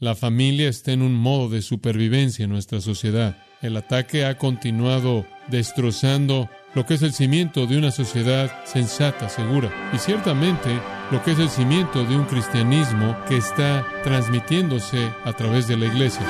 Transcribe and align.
La 0.00 0.14
familia 0.14 0.70
está 0.70 0.92
en 0.92 1.02
un 1.02 1.14
modo 1.14 1.50
de 1.50 1.60
supervivencia 1.60 2.44
en 2.44 2.50
nuestra 2.50 2.80
sociedad. 2.80 3.36
El 3.60 3.76
ataque 3.76 4.24
ha 4.24 4.38
continuado 4.38 5.26
destrozando 5.48 6.48
lo 6.74 6.86
que 6.86 6.94
es 6.94 7.02
el 7.02 7.12
cimiento 7.12 7.66
de 7.66 7.76
una 7.76 7.90
sociedad 7.90 8.64
sensata, 8.64 9.28
segura, 9.28 9.70
y 9.92 9.98
ciertamente 9.98 10.70
lo 11.10 11.22
que 11.22 11.32
es 11.32 11.38
el 11.38 11.50
cimiento 11.50 12.02
de 12.02 12.16
un 12.16 12.24
cristianismo 12.24 13.14
que 13.28 13.36
está 13.36 13.86
transmitiéndose 14.02 15.10
a 15.26 15.34
través 15.34 15.68
de 15.68 15.76
la 15.76 15.84
iglesia. 15.84 16.22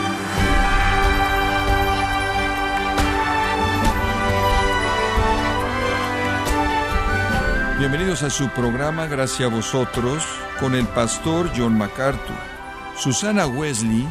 Bienvenidos 7.78 8.24
a 8.24 8.30
su 8.30 8.48
programa 8.48 9.06
Gracias 9.06 9.48
a 9.48 9.54
vosotros 9.54 10.24
con 10.58 10.74
el 10.74 10.88
pastor 10.88 11.52
John 11.56 11.78
MacArthur. 11.78 12.49
Susana 13.00 13.46
Wesley 13.46 14.06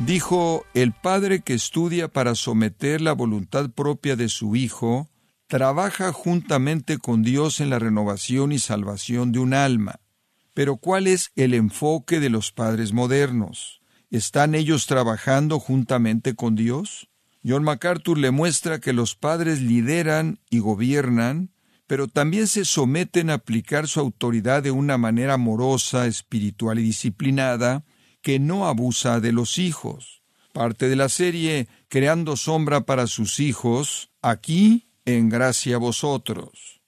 dijo, 0.00 0.66
el 0.74 0.90
padre 0.90 1.42
que 1.42 1.54
estudia 1.54 2.08
para 2.08 2.34
someter 2.34 3.00
la 3.00 3.12
voluntad 3.12 3.70
propia 3.70 4.16
de 4.16 4.28
su 4.28 4.56
hijo, 4.56 5.08
trabaja 5.46 6.12
juntamente 6.12 6.98
con 6.98 7.22
Dios 7.22 7.60
en 7.60 7.70
la 7.70 7.78
renovación 7.78 8.50
y 8.50 8.58
salvación 8.58 9.30
de 9.30 9.38
un 9.38 9.54
alma. 9.54 10.00
Pero 10.54 10.76
¿cuál 10.76 11.06
es 11.06 11.30
el 11.36 11.54
enfoque 11.54 12.18
de 12.18 12.30
los 12.30 12.50
padres 12.50 12.92
modernos? 12.92 13.80
¿Están 14.10 14.56
ellos 14.56 14.86
trabajando 14.86 15.60
juntamente 15.60 16.34
con 16.34 16.56
Dios? 16.56 17.08
John 17.46 17.62
MacArthur 17.62 18.18
le 18.18 18.32
muestra 18.32 18.80
que 18.80 18.92
los 18.92 19.14
padres 19.14 19.60
lideran 19.60 20.40
y 20.50 20.58
gobiernan, 20.58 21.52
pero 21.86 22.08
también 22.08 22.48
se 22.48 22.64
someten 22.64 23.30
a 23.30 23.34
aplicar 23.34 23.86
su 23.86 24.00
autoridad 24.00 24.64
de 24.64 24.72
una 24.72 24.98
manera 24.98 25.34
amorosa, 25.34 26.08
espiritual 26.08 26.80
y 26.80 26.82
disciplinada, 26.82 27.84
que 28.22 28.38
no 28.38 28.66
abusa 28.66 29.20
de 29.20 29.32
los 29.32 29.58
hijos. 29.58 30.22
Parte 30.52 30.88
de 30.88 30.96
la 30.96 31.08
serie 31.08 31.68
Creando 31.88 32.36
sombra 32.36 32.86
para 32.86 33.06
sus 33.06 33.38
hijos, 33.38 34.10
aquí 34.22 34.88
en 35.04 35.28
gracia 35.28 35.76
a 35.76 35.78
vosotros. 35.78 36.80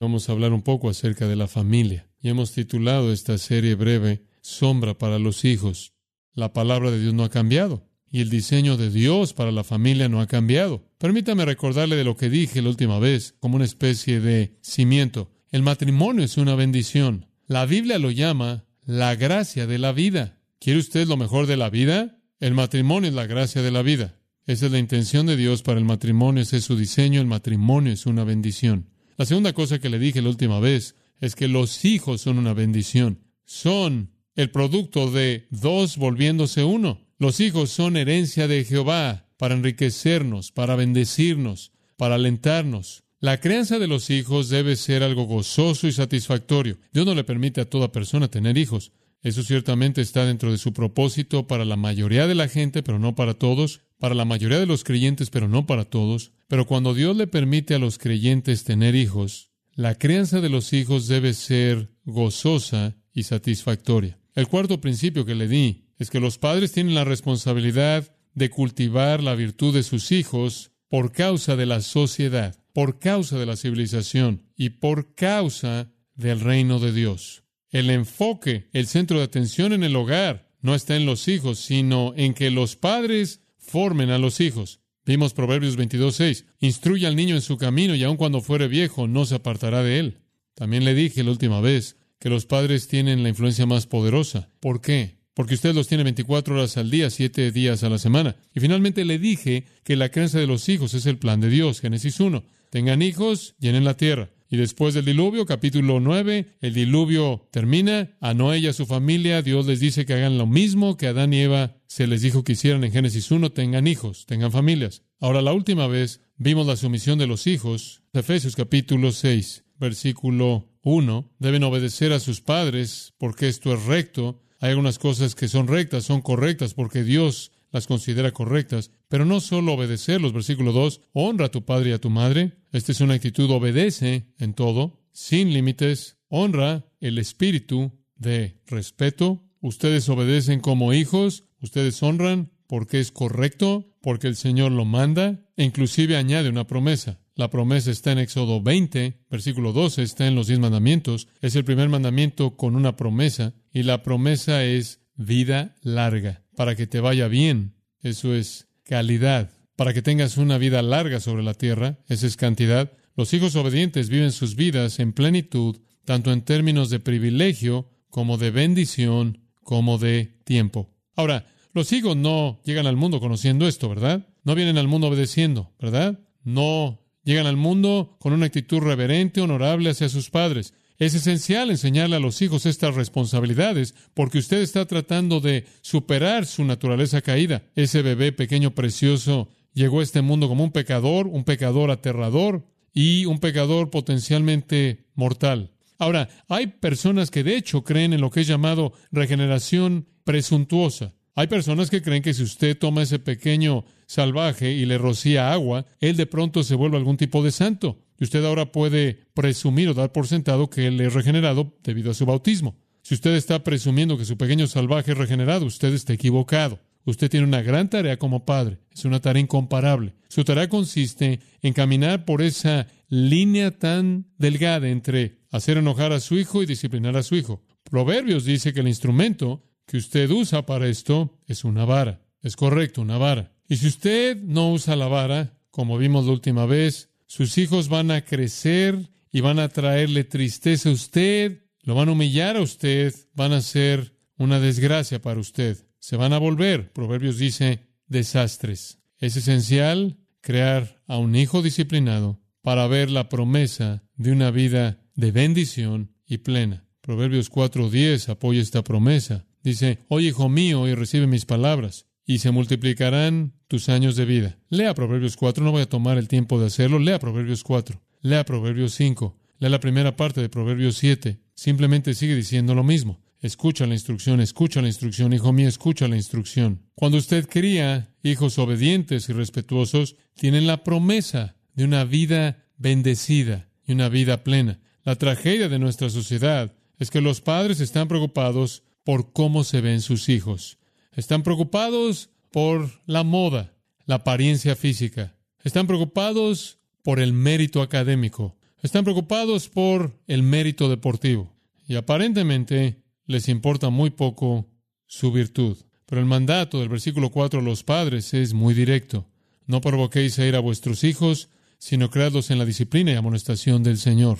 Vamos 0.00 0.28
a 0.28 0.32
hablar 0.32 0.52
un 0.52 0.62
poco 0.62 0.88
acerca 0.88 1.28
de 1.28 1.36
la 1.36 1.46
familia. 1.46 2.08
Y 2.20 2.30
hemos 2.30 2.52
titulado 2.52 3.12
esta 3.12 3.38
serie 3.38 3.76
breve 3.76 4.24
Sombra 4.40 4.94
para 4.94 5.18
los 5.18 5.44
hijos. 5.44 5.92
La 6.32 6.52
palabra 6.52 6.90
de 6.90 7.00
Dios 7.00 7.14
no 7.14 7.22
ha 7.22 7.30
cambiado 7.30 7.86
y 8.14 8.20
el 8.20 8.30
diseño 8.30 8.76
de 8.76 8.90
Dios 8.90 9.32
para 9.32 9.50
la 9.50 9.64
familia 9.64 10.08
no 10.08 10.20
ha 10.20 10.28
cambiado. 10.28 10.88
Permítame 10.98 11.44
recordarle 11.44 11.96
de 11.96 12.04
lo 12.04 12.16
que 12.16 12.30
dije 12.30 12.62
la 12.62 12.68
última 12.68 13.00
vez, 13.00 13.34
como 13.40 13.56
una 13.56 13.64
especie 13.64 14.20
de 14.20 14.56
cimiento. 14.62 15.32
El 15.50 15.62
matrimonio 15.62 16.24
es 16.24 16.36
una 16.36 16.54
bendición. 16.54 17.26
La 17.48 17.66
Biblia 17.66 17.98
lo 17.98 18.12
llama 18.12 18.66
la 18.84 19.16
gracia 19.16 19.66
de 19.66 19.78
la 19.78 19.90
vida. 19.90 20.38
¿Quiere 20.64 20.80
usted 20.80 21.06
lo 21.06 21.18
mejor 21.18 21.46
de 21.46 21.58
la 21.58 21.68
vida? 21.68 22.22
El 22.40 22.54
matrimonio 22.54 23.10
es 23.10 23.14
la 23.14 23.26
gracia 23.26 23.60
de 23.60 23.70
la 23.70 23.82
vida. 23.82 24.18
Esa 24.46 24.64
es 24.64 24.72
la 24.72 24.78
intención 24.78 25.26
de 25.26 25.36
Dios 25.36 25.60
para 25.60 25.78
el 25.78 25.84
matrimonio, 25.84 26.42
ese 26.42 26.56
es 26.56 26.64
su 26.64 26.74
diseño, 26.74 27.20
el 27.20 27.26
matrimonio 27.26 27.92
es 27.92 28.06
una 28.06 28.24
bendición. 28.24 28.88
La 29.18 29.26
segunda 29.26 29.52
cosa 29.52 29.78
que 29.78 29.90
le 29.90 29.98
dije 29.98 30.22
la 30.22 30.30
última 30.30 30.60
vez 30.60 30.94
es 31.20 31.34
que 31.34 31.48
los 31.48 31.84
hijos 31.84 32.22
son 32.22 32.38
una 32.38 32.54
bendición. 32.54 33.18
Son 33.44 34.12
el 34.36 34.50
producto 34.50 35.10
de 35.10 35.48
dos 35.50 35.98
volviéndose 35.98 36.64
uno. 36.64 36.98
Los 37.18 37.40
hijos 37.40 37.68
son 37.68 37.98
herencia 37.98 38.48
de 38.48 38.64
Jehová 38.64 39.28
para 39.36 39.56
enriquecernos, 39.56 40.50
para 40.50 40.76
bendecirnos, 40.76 41.72
para 41.98 42.14
alentarnos. 42.14 43.04
La 43.20 43.38
crianza 43.38 43.78
de 43.78 43.86
los 43.86 44.08
hijos 44.08 44.48
debe 44.48 44.76
ser 44.76 45.02
algo 45.02 45.24
gozoso 45.24 45.88
y 45.88 45.92
satisfactorio. 45.92 46.78
Dios 46.90 47.04
no 47.04 47.14
le 47.14 47.24
permite 47.24 47.60
a 47.60 47.68
toda 47.68 47.92
persona 47.92 48.28
tener 48.28 48.56
hijos. 48.56 48.92
Eso 49.24 49.42
ciertamente 49.42 50.02
está 50.02 50.26
dentro 50.26 50.52
de 50.52 50.58
su 50.58 50.74
propósito 50.74 51.46
para 51.46 51.64
la 51.64 51.76
mayoría 51.76 52.26
de 52.26 52.34
la 52.34 52.46
gente, 52.46 52.82
pero 52.82 52.98
no 52.98 53.14
para 53.14 53.32
todos, 53.32 53.80
para 53.98 54.14
la 54.14 54.26
mayoría 54.26 54.60
de 54.60 54.66
los 54.66 54.84
creyentes, 54.84 55.30
pero 55.30 55.48
no 55.48 55.64
para 55.64 55.86
todos. 55.86 56.32
Pero 56.46 56.66
cuando 56.66 56.92
Dios 56.92 57.16
le 57.16 57.26
permite 57.26 57.74
a 57.74 57.78
los 57.78 57.96
creyentes 57.96 58.64
tener 58.64 58.94
hijos, 58.94 59.50
la 59.74 59.94
crianza 59.94 60.42
de 60.42 60.50
los 60.50 60.74
hijos 60.74 61.08
debe 61.08 61.32
ser 61.32 61.90
gozosa 62.04 62.96
y 63.14 63.22
satisfactoria. 63.22 64.18
El 64.34 64.46
cuarto 64.46 64.82
principio 64.82 65.24
que 65.24 65.34
le 65.34 65.48
di 65.48 65.86
es 65.98 66.10
que 66.10 66.20
los 66.20 66.36
padres 66.36 66.72
tienen 66.72 66.94
la 66.94 67.04
responsabilidad 67.04 68.14
de 68.34 68.50
cultivar 68.50 69.22
la 69.22 69.34
virtud 69.34 69.72
de 69.72 69.84
sus 69.84 70.12
hijos 70.12 70.72
por 70.88 71.12
causa 71.12 71.56
de 71.56 71.64
la 71.64 71.80
sociedad, 71.80 72.60
por 72.74 72.98
causa 72.98 73.38
de 73.38 73.46
la 73.46 73.56
civilización 73.56 74.42
y 74.54 74.68
por 74.68 75.14
causa 75.14 75.90
del 76.14 76.40
reino 76.40 76.78
de 76.78 76.92
Dios. 76.92 77.43
El 77.74 77.90
enfoque, 77.90 78.68
el 78.72 78.86
centro 78.86 79.18
de 79.18 79.24
atención 79.24 79.72
en 79.72 79.82
el 79.82 79.96
hogar, 79.96 80.48
no 80.60 80.76
está 80.76 80.94
en 80.94 81.06
los 81.06 81.26
hijos, 81.26 81.58
sino 81.58 82.14
en 82.16 82.32
que 82.32 82.52
los 82.52 82.76
padres 82.76 83.40
formen 83.58 84.10
a 84.10 84.18
los 84.18 84.40
hijos. 84.40 84.78
Vimos 85.04 85.34
Proverbios 85.34 85.76
22.6. 85.76 86.44
Instruye 86.60 87.04
al 87.08 87.16
niño 87.16 87.34
en 87.34 87.42
su 87.42 87.58
camino 87.58 87.96
y 87.96 88.04
aun 88.04 88.16
cuando 88.16 88.42
fuere 88.42 88.68
viejo 88.68 89.08
no 89.08 89.26
se 89.26 89.34
apartará 89.34 89.82
de 89.82 89.98
él. 89.98 90.18
También 90.54 90.84
le 90.84 90.94
dije 90.94 91.24
la 91.24 91.32
última 91.32 91.60
vez 91.60 91.96
que 92.20 92.30
los 92.30 92.46
padres 92.46 92.86
tienen 92.86 93.24
la 93.24 93.30
influencia 93.30 93.66
más 93.66 93.88
poderosa. 93.88 94.50
¿Por 94.60 94.80
qué? 94.80 95.16
porque 95.34 95.54
usted 95.54 95.74
los 95.74 95.88
tiene 95.88 96.04
24 96.04 96.54
horas 96.54 96.76
al 96.76 96.92
día, 96.92 97.10
7 97.10 97.50
días 97.50 97.82
a 97.82 97.90
la 97.90 97.98
semana. 97.98 98.36
Y 98.54 98.60
finalmente 98.60 99.04
le 99.04 99.18
dije 99.18 99.64
que 99.82 99.96
la 99.96 100.10
creencia 100.10 100.38
de 100.38 100.46
los 100.46 100.68
hijos 100.68 100.94
es 100.94 101.06
el 101.06 101.18
plan 101.18 101.40
de 101.40 101.50
Dios, 101.50 101.80
Génesis 101.80 102.20
1. 102.20 102.44
Tengan 102.70 103.02
hijos, 103.02 103.56
llenen 103.58 103.82
la 103.82 103.96
tierra. 103.96 104.30
Y 104.50 104.56
después 104.56 104.94
del 104.94 105.04
diluvio, 105.04 105.46
capítulo 105.46 106.00
9, 106.00 106.56
el 106.60 106.74
diluvio 106.74 107.48
termina. 107.50 108.16
A 108.20 108.34
Noé 108.34 108.58
y 108.58 108.66
a 108.66 108.72
su 108.72 108.86
familia, 108.86 109.42
Dios 109.42 109.66
les 109.66 109.80
dice 109.80 110.06
que 110.06 110.14
hagan 110.14 110.38
lo 110.38 110.46
mismo 110.46 110.96
que 110.96 111.06
Adán 111.06 111.32
y 111.32 111.40
Eva 111.40 111.76
se 111.86 112.06
les 112.06 112.22
dijo 112.22 112.44
que 112.44 112.52
hicieran 112.52 112.84
en 112.84 112.92
Génesis 112.92 113.30
1, 113.30 113.52
tengan 113.52 113.86
hijos, 113.86 114.26
tengan 114.26 114.52
familias. 114.52 115.02
Ahora, 115.20 115.42
la 115.42 115.52
última 115.52 115.86
vez 115.86 116.20
vimos 116.36 116.66
la 116.66 116.76
sumisión 116.76 117.18
de 117.18 117.26
los 117.26 117.46
hijos, 117.46 118.02
Efesios 118.12 118.56
capítulo 118.56 119.12
6, 119.12 119.64
versículo 119.78 120.68
1. 120.82 121.32
Deben 121.38 121.64
obedecer 121.64 122.12
a 122.12 122.20
sus 122.20 122.40
padres 122.40 123.14
porque 123.18 123.48
esto 123.48 123.72
es 123.74 123.84
recto 123.84 124.40
hay 124.64 124.70
algunas 124.70 124.98
cosas 124.98 125.34
que 125.34 125.46
son 125.46 125.68
rectas, 125.68 126.04
son 126.04 126.22
correctas 126.22 126.72
porque 126.72 127.02
Dios 127.02 127.52
las 127.74 127.88
considera 127.88 128.30
correctas, 128.30 128.92
pero 129.08 129.24
no 129.24 129.40
solo 129.40 129.72
obedecerlos. 129.72 130.32
Versículo 130.32 130.70
2, 130.70 131.00
honra 131.12 131.46
a 131.46 131.50
tu 131.50 131.64
padre 131.64 131.90
y 131.90 131.92
a 131.92 132.00
tu 132.00 132.08
madre. 132.08 132.52
Esta 132.70 132.92
es 132.92 133.00
una 133.00 133.14
actitud, 133.14 133.50
obedece 133.50 134.28
en 134.38 134.54
todo, 134.54 135.02
sin 135.12 135.52
límites, 135.52 136.16
honra 136.28 136.86
el 137.00 137.18
espíritu 137.18 137.90
de 138.14 138.60
respeto. 138.66 139.42
Ustedes 139.60 140.08
obedecen 140.08 140.60
como 140.60 140.92
hijos, 140.92 141.46
ustedes 141.60 142.00
honran 142.00 142.52
porque 142.68 143.00
es 143.00 143.10
correcto, 143.10 143.92
porque 144.00 144.28
el 144.28 144.36
Señor 144.36 144.70
lo 144.70 144.84
manda, 144.84 145.44
e 145.56 145.64
inclusive 145.64 146.16
añade 146.16 146.50
una 146.50 146.68
promesa. 146.68 147.18
La 147.34 147.50
promesa 147.50 147.90
está 147.90 148.12
en 148.12 148.18
Éxodo 148.18 148.62
20, 148.62 149.18
versículo 149.28 149.72
12, 149.72 150.04
está 150.04 150.28
en 150.28 150.36
los 150.36 150.46
diez 150.46 150.60
mandamientos. 150.60 151.26
Es 151.40 151.56
el 151.56 151.64
primer 151.64 151.88
mandamiento 151.88 152.56
con 152.56 152.76
una 152.76 152.94
promesa, 152.94 153.52
y 153.72 153.82
la 153.82 154.04
promesa 154.04 154.62
es 154.62 155.00
vida 155.16 155.76
larga, 155.82 156.42
para 156.56 156.76
que 156.76 156.86
te 156.86 157.00
vaya 157.00 157.28
bien. 157.28 157.74
Eso 158.02 158.34
es 158.34 158.68
calidad. 158.84 159.50
Para 159.76 159.92
que 159.92 160.02
tengas 160.02 160.36
una 160.36 160.58
vida 160.58 160.82
larga 160.82 161.20
sobre 161.20 161.42
la 161.42 161.54
tierra, 161.54 161.98
esa 162.08 162.26
es 162.26 162.36
cantidad. 162.36 162.92
Los 163.16 163.32
hijos 163.34 163.56
obedientes 163.56 164.08
viven 164.08 164.32
sus 164.32 164.56
vidas 164.56 164.98
en 165.00 165.12
plenitud, 165.12 165.76
tanto 166.04 166.32
en 166.32 166.42
términos 166.42 166.90
de 166.90 167.00
privilegio 167.00 167.90
como 168.10 168.38
de 168.38 168.50
bendición, 168.50 169.40
como 169.62 169.98
de 169.98 170.38
tiempo. 170.44 170.90
Ahora, 171.16 171.46
los 171.72 171.92
hijos 171.92 172.16
no 172.16 172.60
llegan 172.64 172.86
al 172.86 172.96
mundo 172.96 173.20
conociendo 173.20 173.66
esto, 173.66 173.88
¿verdad? 173.88 174.28
No 174.44 174.54
vienen 174.54 174.78
al 174.78 174.88
mundo 174.88 175.08
obedeciendo, 175.08 175.72
¿verdad? 175.80 176.20
No 176.44 177.00
Llegan 177.24 177.46
al 177.46 177.56
mundo 177.56 178.16
con 178.20 178.34
una 178.34 178.46
actitud 178.46 178.80
reverente, 178.80 179.40
honorable 179.40 179.88
hacia 179.90 180.10
sus 180.10 180.28
padres. 180.28 180.74
Es 181.04 181.14
esencial 181.14 181.68
enseñarle 181.68 182.16
a 182.16 182.18
los 182.18 182.40
hijos 182.40 182.64
estas 182.64 182.94
responsabilidades 182.94 183.94
porque 184.14 184.38
usted 184.38 184.62
está 184.62 184.86
tratando 184.86 185.38
de 185.38 185.66
superar 185.82 186.46
su 186.46 186.64
naturaleza 186.64 187.20
caída. 187.20 187.62
Ese 187.76 188.00
bebé 188.00 188.32
pequeño 188.32 188.74
precioso 188.74 189.50
llegó 189.74 190.00
a 190.00 190.02
este 190.02 190.22
mundo 190.22 190.48
como 190.48 190.64
un 190.64 190.72
pecador, 190.72 191.26
un 191.26 191.44
pecador 191.44 191.90
aterrador 191.90 192.66
y 192.94 193.26
un 193.26 193.38
pecador 193.38 193.90
potencialmente 193.90 195.04
mortal. 195.14 195.72
Ahora, 195.98 196.30
hay 196.48 196.68
personas 196.68 197.30
que 197.30 197.44
de 197.44 197.58
hecho 197.58 197.84
creen 197.84 198.14
en 198.14 198.22
lo 198.22 198.30
que 198.30 198.40
es 198.40 198.46
llamado 198.46 198.94
regeneración 199.12 200.08
presuntuosa. 200.24 201.12
Hay 201.36 201.48
personas 201.48 201.90
que 201.90 202.00
creen 202.00 202.22
que 202.22 202.32
si 202.32 202.44
usted 202.44 202.78
toma 202.78 203.02
ese 203.02 203.18
pequeño 203.18 203.84
salvaje 204.06 204.72
y 204.72 204.86
le 204.86 204.98
rocía 204.98 205.52
agua, 205.52 205.84
él 206.00 206.16
de 206.16 206.26
pronto 206.26 206.62
se 206.62 206.76
vuelve 206.76 206.96
algún 206.96 207.16
tipo 207.16 207.42
de 207.42 207.50
santo. 207.50 207.98
Y 208.20 208.24
usted 208.24 208.44
ahora 208.44 208.70
puede 208.70 209.18
presumir 209.34 209.88
o 209.88 209.94
dar 209.94 210.12
por 210.12 210.28
sentado 210.28 210.70
que 210.70 210.86
él 210.86 211.00
es 211.00 211.12
regenerado 211.12 211.76
debido 211.82 212.12
a 212.12 212.14
su 212.14 212.24
bautismo. 212.24 212.76
Si 213.02 213.14
usted 213.14 213.34
está 213.34 213.64
presumiendo 213.64 214.16
que 214.16 214.24
su 214.24 214.36
pequeño 214.36 214.68
salvaje 214.68 215.12
es 215.12 215.18
regenerado, 215.18 215.66
usted 215.66 215.92
está 215.92 216.12
equivocado. 216.12 216.78
Usted 217.04 217.28
tiene 217.28 217.46
una 217.46 217.62
gran 217.62 217.90
tarea 217.90 218.16
como 218.16 218.46
padre. 218.46 218.78
Es 218.92 219.04
una 219.04 219.20
tarea 219.20 219.42
incomparable. 219.42 220.14
Su 220.28 220.44
tarea 220.44 220.68
consiste 220.68 221.40
en 221.60 221.72
caminar 221.72 222.24
por 222.24 222.42
esa 222.42 222.86
línea 223.08 223.72
tan 223.72 224.26
delgada 224.38 224.88
entre 224.88 225.38
hacer 225.50 225.76
enojar 225.76 226.12
a 226.12 226.20
su 226.20 226.38
hijo 226.38 226.62
y 226.62 226.66
disciplinar 226.66 227.16
a 227.16 227.22
su 227.22 227.34
hijo. 227.34 227.62
Proverbios 227.82 228.44
dice 228.44 228.72
que 228.72 228.80
el 228.80 228.88
instrumento 228.88 229.62
que 229.86 229.96
usted 229.96 230.30
usa 230.30 230.66
para 230.66 230.88
esto 230.88 231.38
es 231.46 231.64
una 231.64 231.84
vara. 231.84 232.20
Es 232.42 232.56
correcto, 232.56 233.02
una 233.02 233.18
vara. 233.18 233.52
Y 233.68 233.76
si 233.76 233.86
usted 233.86 234.40
no 234.42 234.72
usa 234.72 234.96
la 234.96 235.08
vara, 235.08 235.58
como 235.70 235.98
vimos 235.98 236.26
la 236.26 236.32
última 236.32 236.66
vez, 236.66 237.10
sus 237.26 237.58
hijos 237.58 237.88
van 237.88 238.10
a 238.10 238.24
crecer 238.24 239.10
y 239.32 239.40
van 239.40 239.58
a 239.58 239.68
traerle 239.68 240.24
tristeza 240.24 240.90
a 240.90 240.92
usted, 240.92 241.64
lo 241.82 241.94
van 241.94 242.08
a 242.08 242.12
humillar 242.12 242.56
a 242.56 242.60
usted, 242.60 243.14
van 243.34 243.52
a 243.52 243.62
ser 243.62 244.16
una 244.36 244.60
desgracia 244.60 245.20
para 245.20 245.40
usted. 245.40 245.78
Se 245.98 246.16
van 246.16 246.32
a 246.32 246.38
volver, 246.38 246.92
Proverbios 246.92 247.38
dice, 247.38 247.80
desastres. 248.06 248.98
Es 249.18 249.36
esencial 249.36 250.18
crear 250.40 251.02
a 251.06 251.18
un 251.18 251.34
hijo 251.34 251.62
disciplinado 251.62 252.40
para 252.62 252.86
ver 252.86 253.10
la 253.10 253.28
promesa 253.28 254.04
de 254.16 254.32
una 254.32 254.50
vida 254.50 255.02
de 255.14 255.32
bendición 255.32 256.14
y 256.26 256.38
plena. 256.38 256.86
Proverbios 257.00 257.50
4:10 257.50 258.28
apoya 258.28 258.60
esta 258.60 258.82
promesa. 258.82 259.46
Dice, 259.64 259.98
Oye, 260.08 260.28
hijo 260.28 260.48
mío, 260.48 260.86
y 260.86 260.94
recibe 260.94 261.26
mis 261.26 261.46
palabras, 261.46 262.06
y 262.26 262.38
se 262.38 262.50
multiplicarán 262.50 263.54
tus 263.66 263.88
años 263.88 264.14
de 264.14 264.26
vida. 264.26 264.58
Lea 264.68 264.94
Proverbios 264.94 265.36
4, 265.36 265.64
no 265.64 265.72
voy 265.72 265.82
a 265.82 265.88
tomar 265.88 266.18
el 266.18 266.28
tiempo 266.28 266.60
de 266.60 266.66
hacerlo, 266.66 266.98
lea 266.98 267.18
Proverbios 267.18 267.64
4, 267.64 268.00
lea 268.20 268.44
Proverbios 268.44 268.92
5, 268.94 269.36
lea 269.58 269.70
la 269.70 269.80
primera 269.80 270.16
parte 270.16 270.42
de 270.42 270.50
Proverbios 270.50 270.96
7, 270.98 271.40
simplemente 271.54 272.14
sigue 272.14 272.36
diciendo 272.36 272.74
lo 272.74 272.84
mismo. 272.84 273.24
Escucha 273.40 273.86
la 273.86 273.94
instrucción, 273.94 274.40
escucha 274.40 274.80
la 274.80 274.88
instrucción, 274.88 275.32
hijo 275.32 275.52
mío, 275.52 275.68
escucha 275.68 276.08
la 276.08 276.16
instrucción. 276.16 276.82
Cuando 276.94 277.18
usted 277.18 277.46
cría 277.46 278.14
hijos 278.22 278.58
obedientes 278.58 279.28
y 279.28 279.32
respetuosos, 279.32 280.16
tienen 280.34 280.66
la 280.66 280.82
promesa 280.82 281.56
de 281.74 281.84
una 281.84 282.04
vida 282.04 282.64
bendecida 282.78 283.68
y 283.86 283.92
una 283.92 284.08
vida 284.08 284.44
plena. 284.44 284.80
La 285.04 285.16
tragedia 285.16 285.68
de 285.68 285.78
nuestra 285.78 286.08
sociedad 286.08 286.74
es 286.98 287.10
que 287.10 287.20
los 287.20 287.42
padres 287.42 287.80
están 287.80 288.08
preocupados 288.08 288.82
por 289.04 289.32
cómo 289.32 289.64
se 289.64 289.80
ven 289.80 290.00
sus 290.00 290.28
hijos. 290.28 290.78
Están 291.12 291.42
preocupados 291.42 292.30
por 292.50 292.90
la 293.06 293.22
moda, 293.22 293.74
la 294.06 294.16
apariencia 294.16 294.74
física. 294.74 295.36
Están 295.62 295.86
preocupados 295.86 296.78
por 297.02 297.20
el 297.20 297.32
mérito 297.32 297.82
académico. 297.82 298.56
Están 298.82 299.04
preocupados 299.04 299.68
por 299.68 300.18
el 300.26 300.42
mérito 300.42 300.88
deportivo. 300.88 301.54
Y 301.86 301.96
aparentemente 301.96 303.02
les 303.26 303.48
importa 303.48 303.90
muy 303.90 304.10
poco 304.10 304.68
su 305.06 305.32
virtud. 305.32 305.76
Pero 306.06 306.20
el 306.20 306.26
mandato 306.26 306.80
del 306.80 306.88
versículo 306.88 307.30
4 307.30 307.60
a 307.60 307.62
los 307.62 307.82
padres 307.82 308.34
es 308.34 308.52
muy 308.52 308.74
directo. 308.74 309.26
No 309.66 309.80
provoquéis 309.80 310.38
a 310.38 310.46
ir 310.46 310.56
a 310.56 310.60
vuestros 310.60 311.04
hijos, 311.04 311.48
sino 311.78 312.10
creadlos 312.10 312.50
en 312.50 312.58
la 312.58 312.64
disciplina 312.64 313.12
y 313.12 313.14
amonestación 313.14 313.82
del 313.82 313.98
Señor. 313.98 314.38